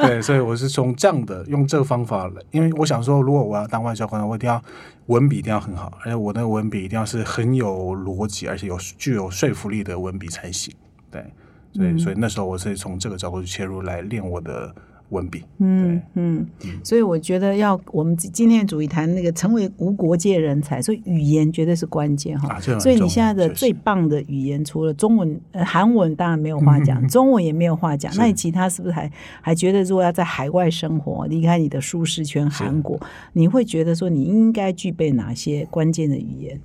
[0.06, 4.62] 对，所以我是从这样的用这个方法来，因为我想说，如果我要当外交官，我一定要
[5.06, 10.74] 文笔一定要很好，而且我的文笔一定要是很有逻辑，而且有具有说服力的文笔才行。
[11.10, 11.24] 对，
[11.72, 14.74] 所以所以那时候我是从这个角度去切入来练我的。
[15.14, 16.46] 文笔，嗯嗯，
[16.82, 22.60] 所以我觉得要我们今天主题谈那个成为无国界人才，所以语言绝对是关键哈。
[22.80, 28.12] 所以你现在的最棒的语言，除了中文、韩文，当然没有话讲，中文也没有话讲。
[28.16, 33.00] 那你其他是不是还还觉得，如果要在海外生活，离开你的舒适圈韩国，
[33.32, 36.60] 你会觉得说你应该具备哪些关键的语言？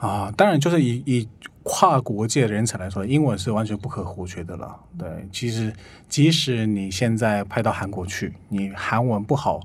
[0.00, 1.28] 啊，当然就是以以
[1.62, 4.74] 跨国界人才来说，英文是完全不可或缺的了。
[4.98, 5.72] 对，其实
[6.08, 9.60] 即使你现在派到韩国去，你韩文不好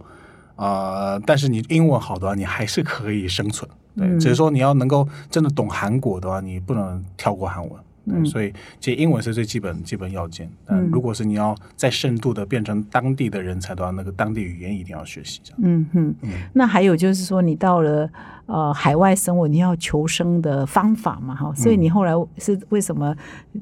[0.57, 3.69] 啊，但是你英文好的话，你还是可以生存。
[3.95, 7.71] 对，只是说你要能够真的懂韩国的话，你不能跳过韩文。
[8.07, 10.47] 嗯，所以其实英文是最基本基本要件。
[10.67, 15.41] 嗯，如果是你要再深度的变成当地的人才的话，那个当地语言一定要学习。
[15.57, 16.13] 嗯哼，
[16.53, 18.07] 那还有就是说，你到了
[18.45, 21.53] 呃海外生活，你要求生的方法嘛，哈。
[21.55, 23.15] 所以你后来是为什么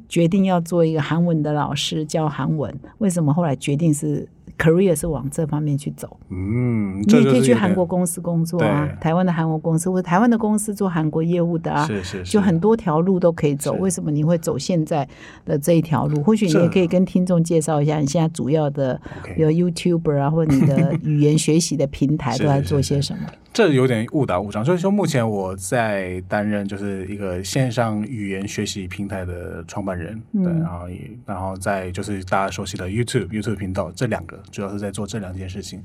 [0.08, 2.74] 决定要做一个韩文的老师教韩文？
[3.00, 13.74] 为什么后来决定是？career 是往这方面去走，嗯，你也可以去韩国公司工作啊，台湾的韩国公司或者台湾的公司做韩国业务的啊，是是，是就很多条路都可以走。
[13.74, 15.08] 为什么你会走现在
[15.44, 16.22] 的这一条路？
[16.22, 19.02] 或许你也可以跟听众介绍一下，你现在主要的
[19.36, 23.24] 比如 YouTuber 啊，或者你的 语言学习的平台都在做些什么？
[23.54, 35.84] 这有点误打误撞，所以说目前我在担任就是一个线上语言学习平台的创办人，对，然后也然后在就是大家熟悉的 YouTube YouTube 频道这两个，主要是在做这两件事情。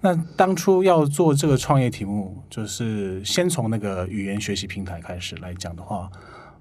[0.00, 6.08] 那当初要做这个创业题目，就是先从那个语言学习平台开始来讲的话，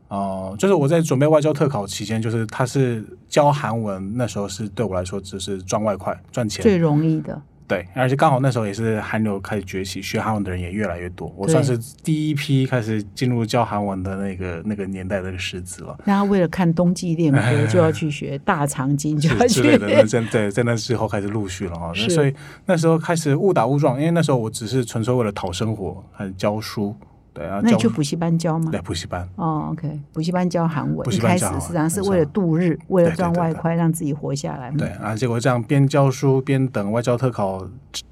[0.08, 7.40] 哦，就是我在准备外交特考期间，就是他是教韩文，那时候是对我来说只是赚外快赚钱最容易的。
[7.68, 11.30] 对，而且刚好那时候也是韩流开始崛起，学韩文的人也越来越多。
[11.36, 15.98] 我算是第一批开始进入教韩文的那个那个年代的师子了。
[16.06, 20.06] 那为了看冬季恋歌， 就要去学大长今，就之类的。
[20.06, 21.94] 在在在那之后开始陆续了啊。
[21.94, 22.34] 所以
[22.66, 26.96] 那时候开始误打误撞，因为那时候我只是纯粹为了讨生活，还是教书。
[27.38, 28.72] 对啊，那你去补习班教吗？
[28.72, 29.30] 对，补习班。
[29.36, 34.72] 哦，OK，补习班教韩文，一开始实际上是为了度日，为了赚外快，让自己活下来。
[34.72, 37.68] 对啊，结果这样边教书边等外交特考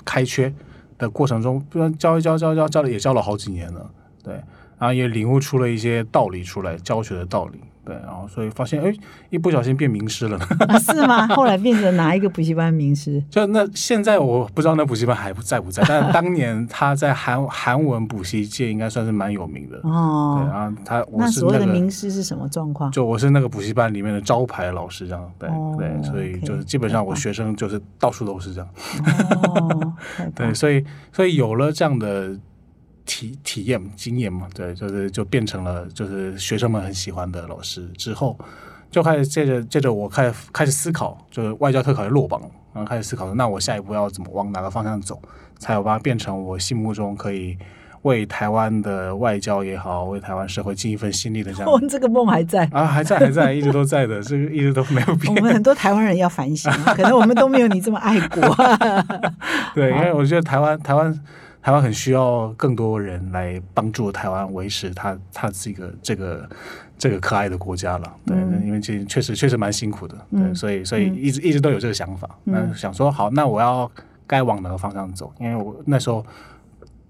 [0.05, 0.53] 开缺
[0.99, 3.89] 的过程中，不然教一教教教教了也教了好几年了。
[4.23, 4.35] 对，
[4.77, 7.59] 然后也领悟出了一些道理出来，教学的道理。
[7.85, 8.91] 对，然后所以发现，哎，
[9.29, 10.39] 一不小心变名师了，
[10.81, 11.27] 是吗？
[11.29, 13.23] 后来变成哪一个补习班名师？
[13.29, 20.41] 就那现在我不知道那补习班还在不在，但 当年他在韩韩文补习界应该算是蛮有名的哦。
[20.41, 22.91] 对，然后他那所谓的名师是什么状况？
[22.91, 28.69] 就我是那个补习班里面的招牌老师，这样对对，所以就是基本上我学生就是到处都是这样。
[29.43, 29.93] 哦，
[30.33, 32.35] 对，所以所以有了这样的。
[33.05, 38.37] 体体验经验嘛，对，就是就变成了就是学生们很喜欢的老师之后，
[38.89, 42.41] 就开始接着接着我开始开始思考，就是外交特考的落榜，
[42.73, 45.21] 然后开始思考，那我下一步要怎么往哪个方向走，
[45.59, 47.57] 才有办法变成我心目中可以
[48.01, 51.69] 为台湾的外交也好，为台湾社会尽一份心力的这样。
[51.71, 55.35] 哦，这个梦还在啊， 还在还在，一直都在的，这个一直都没有变。
[55.35, 58.41] 我们很多台湾人要反省，可能我们都没有你这么爱国。
[59.75, 61.19] 对，因为我觉得台湾台湾。
[61.65, 66.47] 台湾很需要更多人来帮助台湾维持它它这个这个
[66.95, 73.89] 这个可爱的国家了，对，因为这确实确实蛮辛苦的，对，所以所以一直一直都有这个想法，那想说好，那我要
[74.27, 75.33] 该往哪个方向走？
[75.39, 76.23] 因为我那时候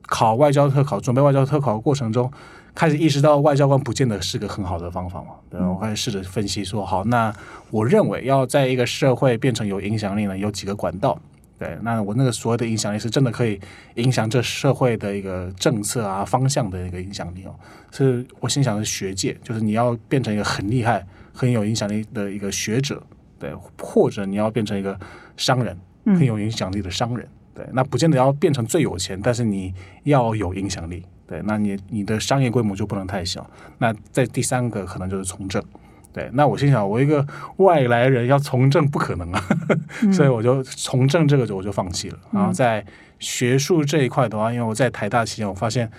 [0.04, 2.32] 考外交特考，准备外交特考的过程中，
[2.74, 7.36] 开始意识到外交官不见得是个很好的方法嘛，对，我开始试着分析说，好，那
[7.72, 11.20] 我认为要在一个社会变成有影响力呢，有几个管道。
[11.58, 13.60] 对，那我那个所谓的影响力是真的可以
[13.96, 17.56] 影响这社会的一个政策啊方向的一个影响力哦。
[17.92, 23.02] 是我心想的学界，就是你要变成一个很厉害、很有影响力的一个学者，
[23.40, 25.00] 对，或者你要变成一个
[25.38, 33.50] 商人，很有影响力的商人，对，那不见得要变成最有钱，但是你要有影响力，对，那你你的商业规模就不能太小。
[33.78, 35.64] 那在第三个可能就是从政。
[36.16, 39.44] 对，那我心想，我一个外来人要从政不可能啊，
[40.14, 42.18] 所以我就从政这个就我就放弃了。
[42.32, 42.82] 然后在
[43.20, 45.92] 学术这一块的话，因为我在台大期间，我发现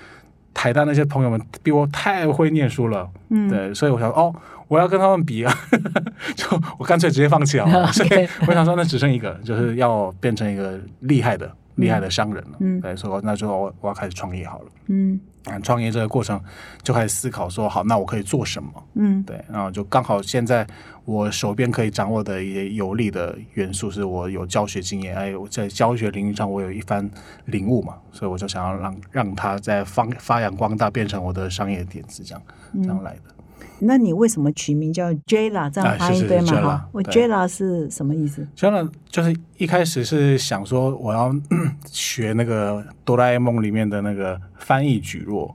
[0.55, 4.35] 台大那些朋友们比我太会念书了，嗯，对，所以我想哦，
[4.69, 5.55] 我要跟他们比啊，
[6.35, 6.47] 就
[6.79, 7.69] 我干脆直接放弃啊。
[7.93, 11.55] 所以我想说，那只剩一个，就是要变成一个厉害的。
[11.77, 15.21] 厉害的商人了，嗯，对，说那就我我要开始创业好了，嗯，
[15.63, 16.41] 创业这个过程
[16.83, 20.67] 就开始思考说，好，那我可以做什么，嗯，对，然后就刚好现在
[21.05, 27.09] 我手边可以掌握的一些有利的元素，是我有教学经验，哎，我在教学领域上我有一番
[27.45, 32.43] 领悟嘛，所以我就想要让让他在发发扬光大，变成我的商业点子，这样
[32.83, 33.36] 这样来的。
[33.81, 36.47] 那你为什么取名叫 Jela 这样发音对吗？
[36.63, 41.35] 哈，我 Jela 是什么意思？Jela 就是一开始是想说我要
[41.91, 45.55] 学那个哆啦 A 梦里面的那个翻译举弱。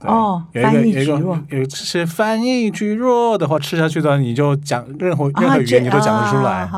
[0.00, 6.68] 哦，有一个有一个，有是翻译举弱的话，吃下去的话，你就讲任何任何语言你都讲得出来。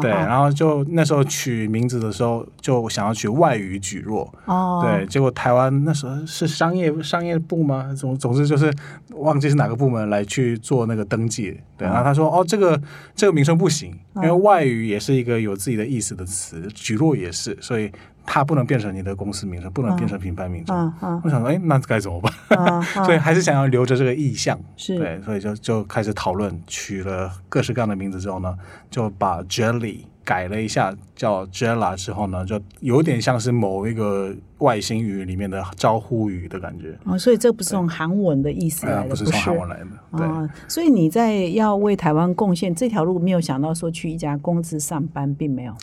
[0.00, 4.28] 对，然后就那时候取名字的时候，就想要取外语举弱。
[4.46, 7.94] 哦，对，结果台湾那时候是商业商业部吗？
[7.96, 8.74] 总总之就是
[9.10, 11.56] 忘记是哪个部门来去做那个登记。
[11.76, 12.80] 对，然后他说：“哦，这个
[13.14, 17.90] 这个名称不行，因为外语也是一个有自己的意思的词，举弱也是，所以。”
[18.26, 20.92] 它不能变成你的公司名称，不能变成品牌名称。
[21.22, 22.82] 我想说，哎，那该怎么办？
[23.04, 24.58] 所以还是想要留着这个意向。
[24.76, 24.98] 是。
[24.98, 28.56] 对，所以就就开始讨论，取了各式各样的名字之后呢，
[28.90, 36.98] 就把 Jelly 改了一下，叫 Jella 之后呢，就有点像是某一个外星语里面的招呼语的感觉。
[37.04, 39.86] 哦，所以这不是从韩文的意思来的，不是从韩文来的。
[40.16, 40.26] 对，
[40.66, 45.74] 所以你在要为台湾贡献这条路，没有想到说去一家公司上班，并没有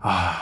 [0.00, 0.34] 啊。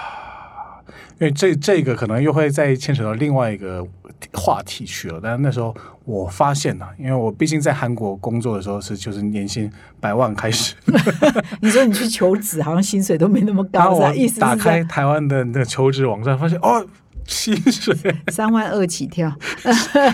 [1.18, 3.86] 因为这这个可能又会再牵扯到另外一个
[4.34, 5.74] 话题去了，但是那时候
[6.04, 10.74] 我发现呢，因为我毕竟在韩国工作的时候是就是年薪百万开始，
[11.62, 14.40] 你说你去求职好像薪水都没那么高，啥意思？
[14.40, 16.86] 打开台湾的那个求职网站，发现哦，
[17.26, 17.96] 薪水
[18.28, 19.32] 三万二起跳，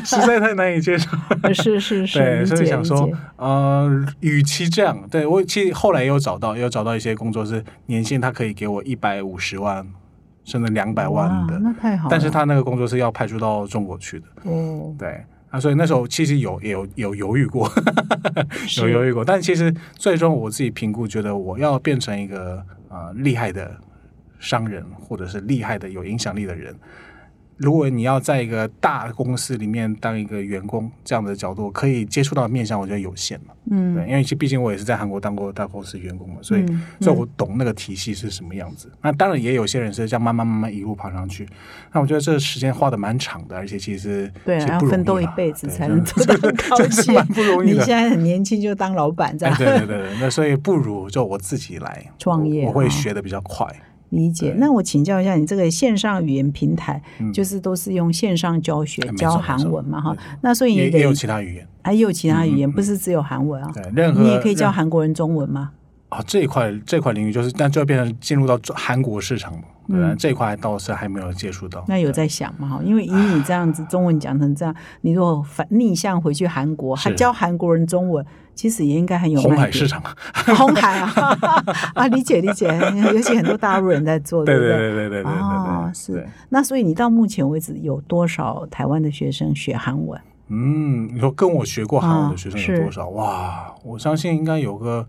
[0.04, 1.10] 实在太难以接受。
[1.52, 9.86] 是是是，对，所以想说，呃，与其这样，对我其实后来也有找到，也有找到一些工作是年薪他可以给我一百五十万。
[10.44, 12.08] 甚至两百万的，那太好。
[12.10, 14.26] 但是他那个工作是要派出到中国去的。
[14.44, 17.70] 哦，对啊，所以那时候其实有有有犹豫过，
[18.78, 19.24] 有犹豫过。
[19.24, 22.56] 但其实最终我自己评估，觉得我要变成一个
[22.88, 23.70] 啊厉害的
[24.38, 26.74] 商人，或者是厉害的有影响力的人。
[27.56, 33.54] 如果你要在一个大公司里面当一个员工，这样的角度可以接触到面向，我觉得有限嘛。
[33.70, 36.66] 嗯，对，因为毕竟我也是在韩国当过大公司员工嘛，所以
[37.00, 38.90] 所以我懂那个体系是什么样子。
[39.00, 41.46] 那当然也有些人是这样慢慢慢慢一路爬上去。
[41.92, 47.74] 那我觉得这时间花的蛮长的，而且其实对，要奋斗一辈子才能做到高级，蛮不容易的。
[47.74, 50.18] 你现在很年轻就当老板，这样对对对对。
[50.20, 53.66] 那所以不如就我自己来创业，我会学的比较快。
[54.12, 54.54] 理解。
[54.58, 57.02] 那我请教一下，你这个线上语言平台，
[57.32, 60.00] 就是都是用线上教学教韩文嘛？
[60.00, 63.70] 哈，那所以也有其他语言，还有其他语言，不是只有韩文啊？
[63.74, 65.72] 对，任何你也可以教韩国人中文吗？
[66.10, 69.64] 啊，这一块这块领域就是，但就要变成进入到韩国市场嘛。
[69.88, 71.84] 嗯，这一块倒是还没有接触到。
[71.88, 72.68] 那有在想吗？
[72.68, 78.24] 哈，因为以你这样子中文讲成这样， 你如果反逆向回去韩国，还教韩国人中文，
[78.54, 80.02] 其实也应该很有红海市场。
[80.56, 81.12] 红海啊，
[81.94, 82.66] 啊，理解理解，
[83.12, 86.26] 尤其很多大陆人在做，对对对对对对哦，是。
[86.48, 90.20] 那所以你到目前为止有多少台湾的学生学韩文？
[90.48, 93.08] 嗯，你说跟我学过韩文的学生有多少？
[93.10, 95.06] 哇，我相信应该有个。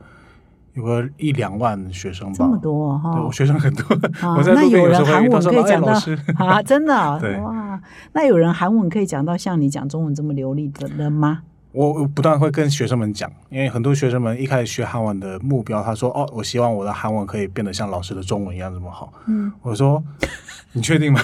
[0.73, 3.85] 有个一两万学生吧，这么多哈，我学生很多。
[4.53, 5.93] 那有人韩文可以讲到
[6.45, 6.93] 啊，真的
[7.43, 7.79] 哇？
[8.13, 11.41] 那有人韩文可以讲到像你讲中文这么流利的了吗？
[11.73, 20.01] 我不断会跟学生们讲，因为很多学生们一开始学韩文的目标，他说：“哦，我希望我的韩文可以变得像老师的中文一样这么好。”嗯，我说
[20.73, 21.19] ：“你确定吗？”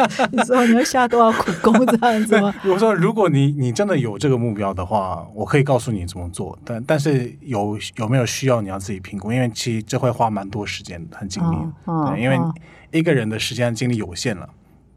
[0.30, 2.54] 你说你要下多少苦功这样子吗？
[2.66, 6.58] 我说：“如果你你真的有这个目标的话，我可以告诉你怎么做。
[6.66, 11.56] 但但是有有没有需要你要自己评估，因为其实这会花蛮多时间和精力。
[11.86, 12.38] 对，因为
[12.90, 14.46] 一个人的时间精力有限了。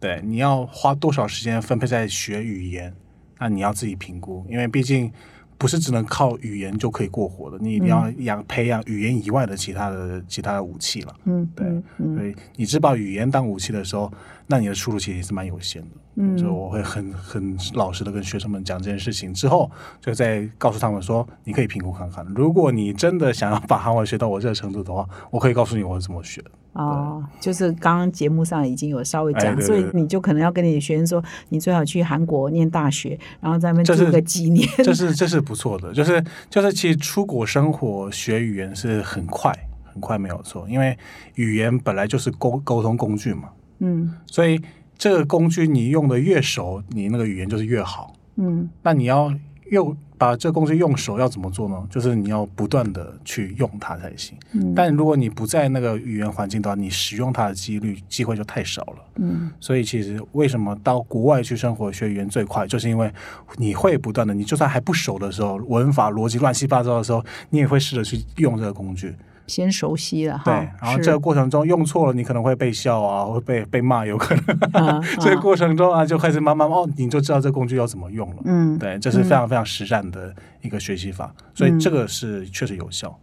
[0.01, 2.93] 对，你要花多少时间分配在学语言？”
[3.41, 5.11] 那你要自己评估，因为毕竟
[5.57, 11.15] 不是只能靠语言就可以过活的，你一定要养培养语言以外的其他的其他的武器了。
[11.25, 11.67] 嗯，对，
[12.15, 14.11] 所以你只把语言当武器的时候，
[14.45, 15.87] 那你的出路其实也是蛮有限的。
[16.15, 19.69] 嗯，所以我会很很老实的跟学生们讲这件事情，之后
[19.99, 26.51] 就再告诉他们说，你可以评估看看，如果你真的想要把韩文学到我这个程度的话，我可以告诉你我是怎么学的。
[26.73, 34.67] 哦，就是刚刚节目上已经有稍微讲，所以你就可能要跟你的学生说，你最好去韩国念大学，然后在那边住个几年。
[34.77, 39.53] 这是这是不错的，就是就是其实出国生活学语言是很快
[39.83, 40.97] 很快没有错，因为
[41.35, 43.49] 语言本来就是沟沟通工具嘛。
[43.79, 44.61] 嗯，所以
[44.97, 48.13] 这个工具你用的越熟，你那个语言就是越好。
[48.35, 49.33] 嗯，那你要
[49.71, 49.95] 用。
[50.21, 51.83] 把这工具用熟要怎么做呢？
[51.89, 54.37] 就是你要不断的去用它才行。
[54.51, 58.97] 嗯，但如果你不在那个语言环境的话，你使用它的几率机会就太少了。
[59.15, 63.11] 嗯，所以其实为什么到国外去生活学语言最快，就是因为
[63.57, 69.15] 你会不断的，你就算还不熟的时候，文法逻辑乱七八糟的时候，你也会试着去用这个工具。
[69.51, 75.01] 先熟悉了哈，对，然后这个过程中用错了，你可能会被笑啊， 会被被骂，有可能。
[75.19, 78.37] 这个过程中啊，就开始慢慢哦，你就知道这工具要怎么用了。
[78.45, 83.19] 嗯，对，这是非常非常实战的一个学习法，所以这个是确实有效。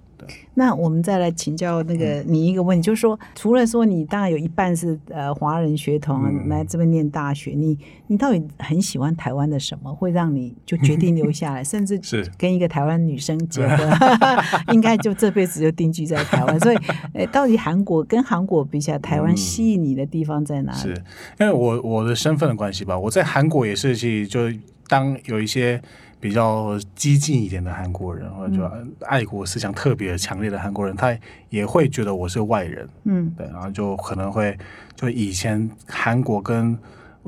[0.54, 13.90] 那我们再来请教那个你一个问题，就是说，除了说你当然有一半是呃华人血统来这边念大学，你你到底很喜欢台湾的什么，会让你就决定留下来， 甚至是跟一个台湾女生结婚，
[14.74, 16.58] 应该就这辈子就定居在台湾。
[16.60, 16.76] 所以，
[17.14, 20.78] 呃，到底韩国跟韩国比起来，台湾吸引你的地方在哪里？
[20.78, 20.88] 是
[21.40, 24.40] 因为我我的身份的关系吧，我在韩国也是去就
[24.88, 25.80] 当有一些。
[26.20, 28.62] 比较激进一点的韩国人，或者就
[29.06, 31.16] 爱国思想特别强烈的韩国人，他
[31.50, 34.56] 也会觉得我是外人，嗯，对，然后就可能会
[34.94, 36.78] 就以前韩国跟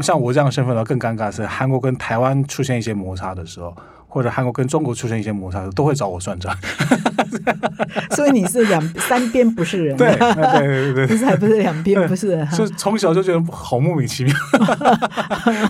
[0.00, 3.76] 像我这样的身份呢，更尴尬是韩国跟台湾出现一些摩擦的时候。
[4.10, 6.54] 或者韩国跟中国出现一些摩擦，都会找我算账。
[8.10, 14.34] 所以你是两 三边不是人，对对对对，不是还不是两边不是人，是从小就觉得好莫名其妙。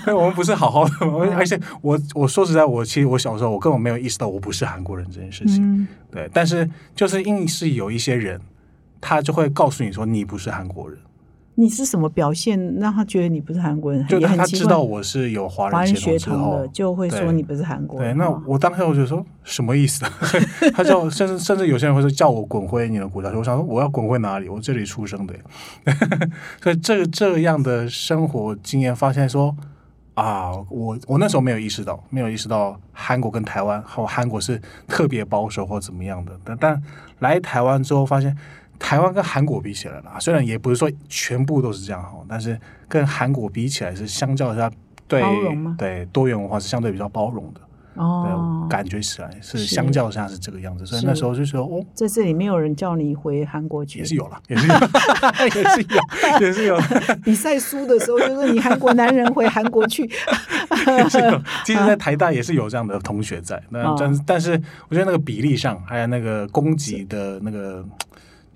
[0.16, 5.86] 我们不是好好的吗，而且我我说实在，我其实我小时候我根本没有意识到我不是韩国人这件事情。
[6.10, 8.40] 对，但是就是硬是有一些人，
[9.00, 10.98] 他就会告诉你说你不是韩国人。
[11.60, 14.06] 你是什么表现让他觉得你不是韩国人？
[14.06, 18.16] 就他知道我是有华人血统的，就会说你不是韩国人。
[18.16, 20.02] 对，那我当时我就说什么意思？
[20.72, 23.28] 他叫甚至甚至有些人会说叫我滚回你的国家。
[23.36, 24.48] 我想说我要滚回哪里？
[24.48, 25.34] 我这里出生的。
[26.62, 29.54] 所以这这样的生活经验，发现说
[30.14, 34.58] 啊，我我那时候没有意识到，没有意识到韩国跟台湾和韩国是
[34.88, 36.32] 特别保守或怎么样的。
[36.42, 36.82] 但但
[37.18, 38.34] 来台湾之后发现。
[38.80, 42.58] 台湾跟韩国比起来啦，虽然也不是说全部都是这样哈，但是
[42.88, 44.68] 跟韩国比起来是相较下
[45.06, 45.22] 对
[45.78, 47.60] 对多元文化是相对比较包容的
[47.94, 54.74] 哦，感觉起来是相较下是这个样子，所以那时候就说哦，在这里没有人叫你回韩国去，也是有了， 也是有，
[55.44, 56.78] 也是有， 也是有。
[57.22, 60.08] 比赛输的时候，就是你韩国男人回韩国去。
[61.64, 64.52] 其实，在台大也是有这样的同学在，那但但是
[64.88, 67.84] 我觉得那个比例上，还有那个供给的那个。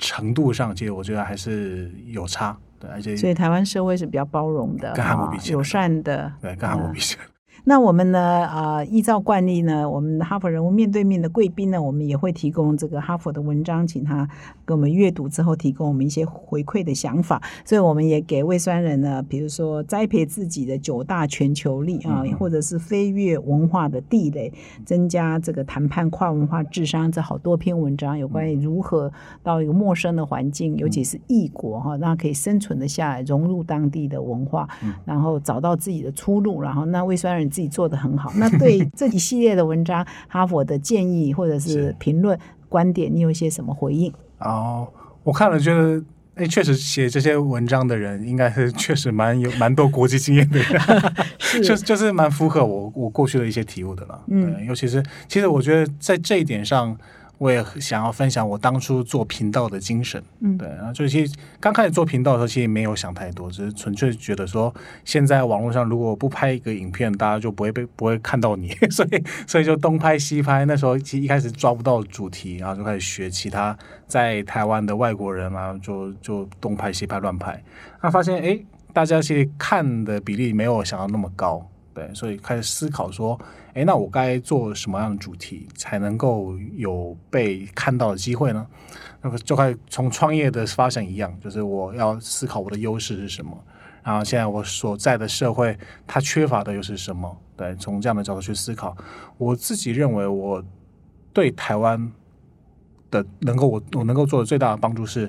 [0.05, 7.23] 程度上，其实我觉得还是有差，对，而且所以台湾社会是比较包容的，跟韩国比起来，友善的，对，跟韩国比起来。
[7.67, 8.21] 那我们呢？
[8.21, 14.29] 啊，依照惯例呢，我们哈佛人物面对面的贵宾呢，我们也会提供这个哈佛的文章，请他
[14.67, 17.41] 给我们阅读之后，提供我们一些回馈的想法。
[17.65, 24.53] 所以我们也给胃酸人呢，比如说栽培自己的九大全球力啊，或者是飞跃文化的地雷，
[24.85, 29.11] 增加这个谈判跨文化智商，这好多篇文章有关于如何
[29.43, 34.69] 到一个陌生的环境，尤其是异国哈，让可以生存的下来，融入当地的文化，
[35.07, 36.61] 然后找到自己的出路。
[36.61, 37.51] 然后那胃酸人。
[37.55, 38.33] 自己做的很好。
[38.37, 42.37] 那对这一系列的文章，哈佛的建议或者是评论
[42.69, 44.13] 观点，你有一些什么回应？
[44.41, 44.89] 哦，
[45.23, 46.03] 我看了，觉得
[46.35, 50.83] 哎，确实写这些文章的人，应该是确实蛮有蛮多国际经验的人，
[51.63, 54.21] 就就是蛮符合我我过去的一些体悟的了。
[54.27, 56.99] 嗯，尤其是其实我觉得在这一点上。
[57.39, 64.73] 我也想要分享我当初做频道的精神，嗯，对，然后就其实刚开始做频道的时候，其实没有想太多，只是纯粹觉得说，
[65.05, 70.65] 现在网络上如果不拍一个影片，大家就不会被不会看到你， 所以所以就东拍西拍。
[70.65, 73.77] 那时候其实一开始抓不到主题，然后就开始学其他
[74.07, 77.63] 在台湾的外国人啊，就就东拍西拍乱拍，
[78.03, 78.59] 那发现哎，
[78.93, 81.69] 大家其实看的比例没有想到那么高。
[81.93, 83.39] 对，所以开始思考说，
[83.75, 88.65] 哎，那我该做什么样的主题才能够有被看到的机会呢？
[89.21, 93.53] 那么就开始从创业的发展一样，就是我要思考我的优势是什么，
[94.05, 97.37] 然后现在我所在的社会它缺乏的又是什么？
[97.57, 98.97] 对，从这样的角度去思考，
[99.39, 100.65] 我自己认为我
[101.33, 102.13] 对台湾
[103.11, 105.29] 的能够我我能够做的最大的帮助是，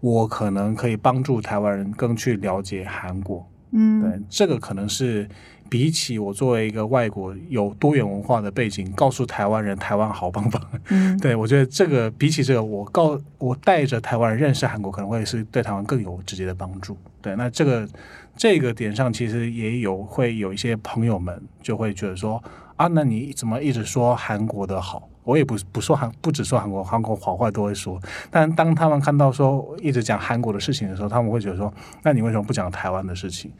[0.00, 3.48] 我可能可以帮助台湾人更去了解韩国。
[3.70, 5.26] 嗯，对，这个可能是。
[5.68, 16.96] 比起我作为一个外国有多元文化的背景，告诉台湾人台湾好棒棒，嗯， 对我觉得这个比起这个，我告我带着台湾人认识韩国，可能会是对台湾更有直接的帮助。
[17.20, 17.88] 对，那这个
[18.36, 22.42] 这个点上，其实也有会有一些朋友们就会觉得说
[22.76, 25.08] 啊，那你怎么一直说韩国的好？
[25.24, 28.00] 我也不不说韩，不只说韩国，韩国好坏都会说。
[28.30, 31.72] 但当他们看到说一直讲韩国的事情的时候，他们会觉得说，
[32.04, 33.50] 那你为什么不讲台湾的事情？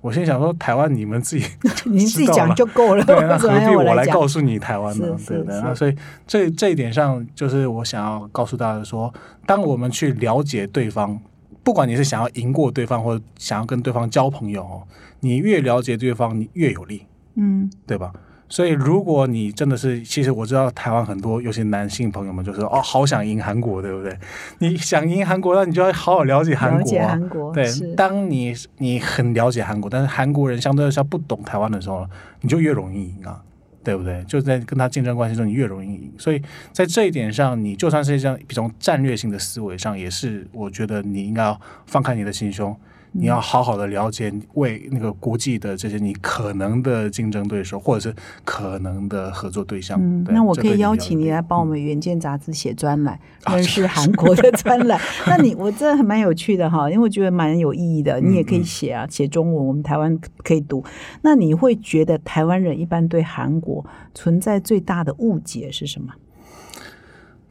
[0.00, 1.44] 我心想说，台湾你们自己，
[1.86, 5.16] 你自己讲就够了，对，那何必我来告诉你台湾呢？
[5.26, 5.94] 对的，那所以
[6.26, 9.12] 这这一点上，就是我想要告诉大家说，
[9.44, 11.18] 当我们去了解对方，
[11.64, 14.82] 不管你是想要赢过对方，或者想要跟对方交朋友，
[15.20, 18.12] 你越了解对方，你越有利，嗯，对吧？
[18.48, 24.18] 所以，如果你真的是，其实我知道台湾很多，尤其男性朋友们，就是哦，好想赢韩国，对不对？
[24.58, 26.98] 你想赢韩国，那你就要好好了解韩国。
[26.98, 27.66] 韩国，对。
[27.94, 32.06] 当你你很了解韩国，但是韩国人相对来说不懂台湾的时候，
[32.40, 33.42] 你就越容易赢啊，
[33.84, 34.24] 对不对？
[34.24, 36.12] 就在跟他竞争关系中，你越容易赢。
[36.16, 36.42] 所以
[36.72, 42.74] 在这一点上，你就算是这样一种战略性的思维上，也是我觉得你应该要放开你的心胸。
[43.12, 49.98] 你要好好的了解为那个国际的这些你可能的竞争对手，或者是可能的合作对象。
[50.00, 55.00] 嗯，那我可以邀请你来帮我们《原件》杂志写专栏，认识韩国的专栏。
[55.26, 58.20] 那你我真的还蛮有趣的哈，因为我觉得蛮有意义的。
[58.20, 60.84] 你也可以写啊，写中文，我们台湾可以读。
[61.22, 63.84] 那你会觉得台湾人一般对韩国
[64.14, 66.12] 存在最大的误解是什么？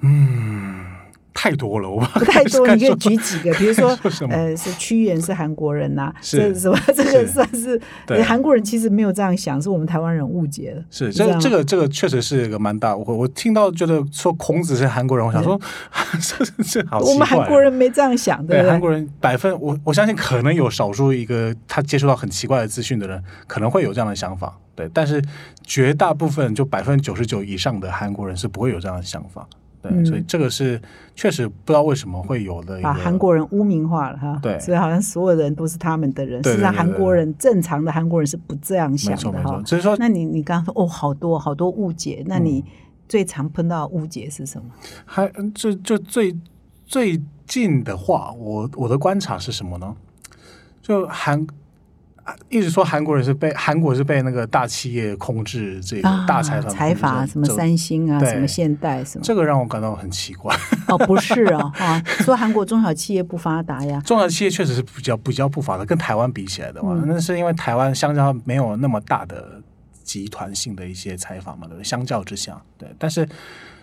[0.01, 0.96] 嗯。
[1.39, 3.95] 太多了，我不太多，你可以举几个，比如说，
[4.31, 6.75] 呃，是屈原是韩国人呐，是什么？
[6.95, 7.79] 这个算是
[8.23, 10.83] 韩国人其实没有这样想，是我们台湾人误解了。
[10.89, 13.13] 是这这个这个确实是一个蛮大误会。
[13.13, 15.61] 我听到觉得说孔子是韩国人，我想说
[16.19, 25.23] 这这好我们韩国人没这样想，对韩国人百分我我相信可能有少数一个他接触到很奇怪的资讯的人可能会有这样的想法，对，但是
[25.63, 29.47] 绝大部分就百分之九十九以上的韩国人是不会有这样的想法。
[29.81, 30.81] 对，所以这个是
[31.15, 34.39] 确实不知道为什么会有的，把韩国人污名化了哈。
[34.41, 39.61] 对，所以好像所有人都是他们的人，实际上韩国人正常的韩国人是不这样想的哈。
[39.65, 42.63] 所以说，那你你刚刚说哦，好多好多误解，那你
[43.07, 44.69] 最常碰到误解是什么？
[45.05, 46.35] 还就就最
[46.85, 49.95] 最近的话，我我的观察是什么呢？
[50.81, 51.45] 就韩。
[52.49, 60.55] 一直说韩国人是被韩国是被那个大企业控制，这个大财团财阀，什么三星啊，什么现代什么，这个让我感到很奇怪。
[60.87, 64.01] 哦，不是哦，啊，说韩国中小企业不发达呀？
[64.05, 69.61] 中小企业确实是比较比较不发达，跟台湾比起来的话，那是因为台湾相较没有那么大的
[70.03, 71.83] 集团性的一些采访嘛，对不对？
[71.83, 73.27] 相较之下，对，但是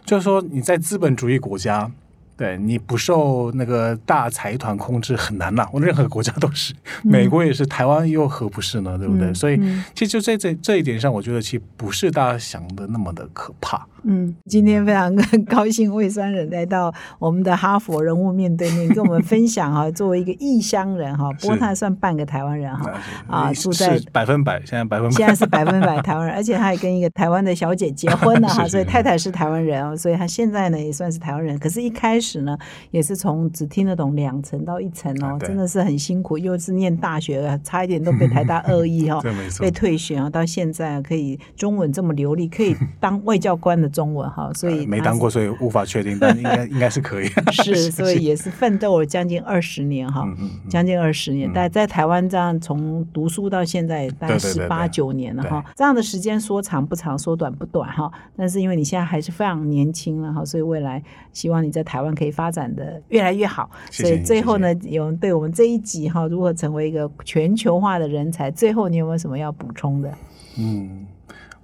[0.04, 1.90] 就是说你在资本主义国家，
[2.36, 6.74] 对你不受那个大财团控制很难呐，我任何国家都是，
[7.04, 8.98] 美国也是，台湾又何不是呢？
[8.98, 9.32] 对不对？
[9.32, 9.56] 所以
[9.94, 13.86] 其实就在这这一点上，我觉得其实不是大家想的那么的可怕。
[14.06, 15.14] 嗯，今天非常
[15.46, 22.92] 高兴魏三人来到我们的哈佛人物面对面，跟我们分享哈，作为一个异乡人哈， 不过他算半个台湾人哈，
[23.26, 32.58] 啊，住在百分百，现在百分百，现在是百分百台湾人，而且他还跟一个台湾的小姐结婚了哈， 所以太太是台湾人哦，所以他现在呢也算是台湾人，可是一开始呢
[32.90, 39.22] 也是从只听得懂两层到一层哦，真的是很辛苦，又是念大学，差一点都被台大恶意哦，
[39.58, 43.88] 被退学啊，到现在可以中文这么流利，可以当外交官的。
[43.94, 47.28] 中文哈，所以没当过，所以无法确定，但应该应该是可以。
[47.62, 50.26] 是，所以也是奋斗了将近二十年哈，
[50.68, 51.48] 将近二十年。
[51.54, 58.10] 但在台湾这样从读书到现在大概十八九年了哈，这样的时间说长不长，说短不短哈。
[58.36, 61.02] 但是因为你现在还是非常年轻了哈，所以未来
[61.32, 63.70] 希望你在台湾可以发展的越来越好。
[63.90, 70.12] 所以最后呢，有对我们这一集哈，如何成为一个全球化的人才，最后你有没有什么要补充的？
[70.58, 71.06] 嗯。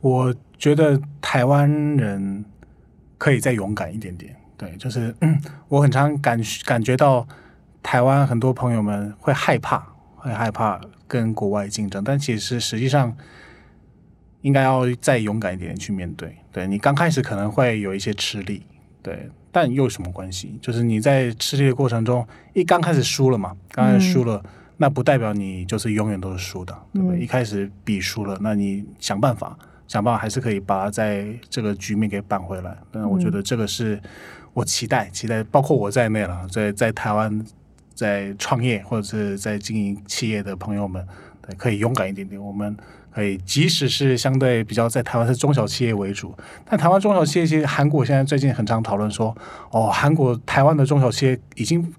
[0.03, 2.42] 我觉得台湾人
[3.18, 5.14] 可以再勇敢一点点，对，就是
[5.68, 7.28] 我很常感感觉到
[7.82, 9.86] 台湾很多朋友们会害怕，
[10.16, 13.14] 会害怕跟国外竞争，但其实实际上
[14.40, 16.34] 应该要再勇敢一点去面对。
[16.51, 18.62] 对你刚开始可能会有一些吃力，
[19.03, 20.59] 对，但又有什么关系？
[20.61, 24.42] 就是你在吃力的过程中，一刚开始输了嘛，刚开始输了，
[24.76, 27.20] 那不代表你就是永远都是输的，对不对？
[27.20, 29.59] 一开始比输了，那你想办法。
[29.88, 34.01] 想办法还是可以把它在这个局面给扳回来，但我觉得这个是
[34.53, 37.44] 我期待，期待包括我在内了，在在台湾
[37.92, 41.11] 在创业或者是在经营企业的朋友们，对，
[41.57, 42.40] 可以勇敢一点点。
[42.40, 42.76] 我们
[43.14, 46.34] 可以即使是相对比较在台湾是中小企业为主，
[46.68, 49.36] 但台湾中小企业其实韩国现在最近很常讨论说，
[49.70, 51.92] 哦，韩国台湾的中小企业已经。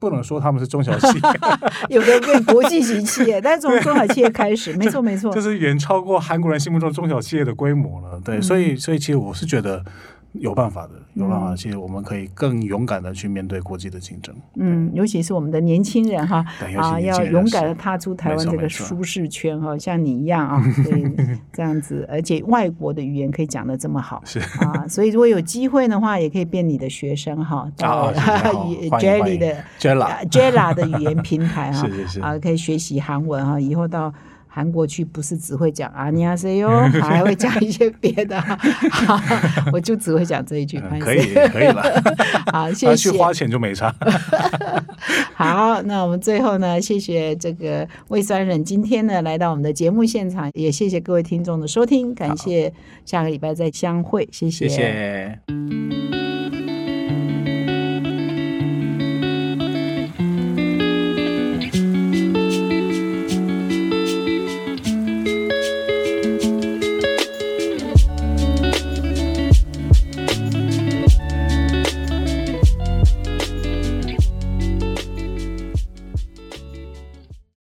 [0.00, 1.22] 不能说他们是中小企业，
[1.90, 8.20] 有的变国际型企业，但是从中小企业开始，没错没错， 就是远超过韩国人心目中中小企业的规模了。
[8.24, 9.84] 对，所以所以其实我是觉得。
[10.32, 11.56] 有办法的，有办法。
[11.56, 14.34] 其实我们可以更勇敢的去面对国际的竞争。
[14.56, 16.44] 嗯，尤其是我们的年轻人哈，
[16.76, 21.04] 啊，要勇敢的踏出台湾这个舒适圈哈，像你一样啊， 所以
[21.52, 31.88] 这样子，而且外国的语言可以讲的这么好，是啊，所以如果有机会的话，也可以变你的学生哈， 到 Jelly 的 Jella Jella 的语言平台哈，
[32.20, 34.12] 啊，可以学习韩文哈，以后到。
[34.58, 36.68] 韩国去不是只会讲阿尼亚塞哟，
[37.00, 38.42] 还会讲一些别的。
[39.72, 40.80] 我就只会讲这一句。
[40.98, 42.02] 可以，可以了。
[42.52, 42.96] 好，谢谢。
[42.96, 43.94] 去花钱就没差。
[45.36, 52.72] 好，那我们最后呢，谢谢这个魏酸人今天呢来到我们的节目现场，也谢谢各位听众的收听，感谢
[53.04, 54.68] 下个礼拜再相会，谢谢。
[54.68, 56.17] 谢谢。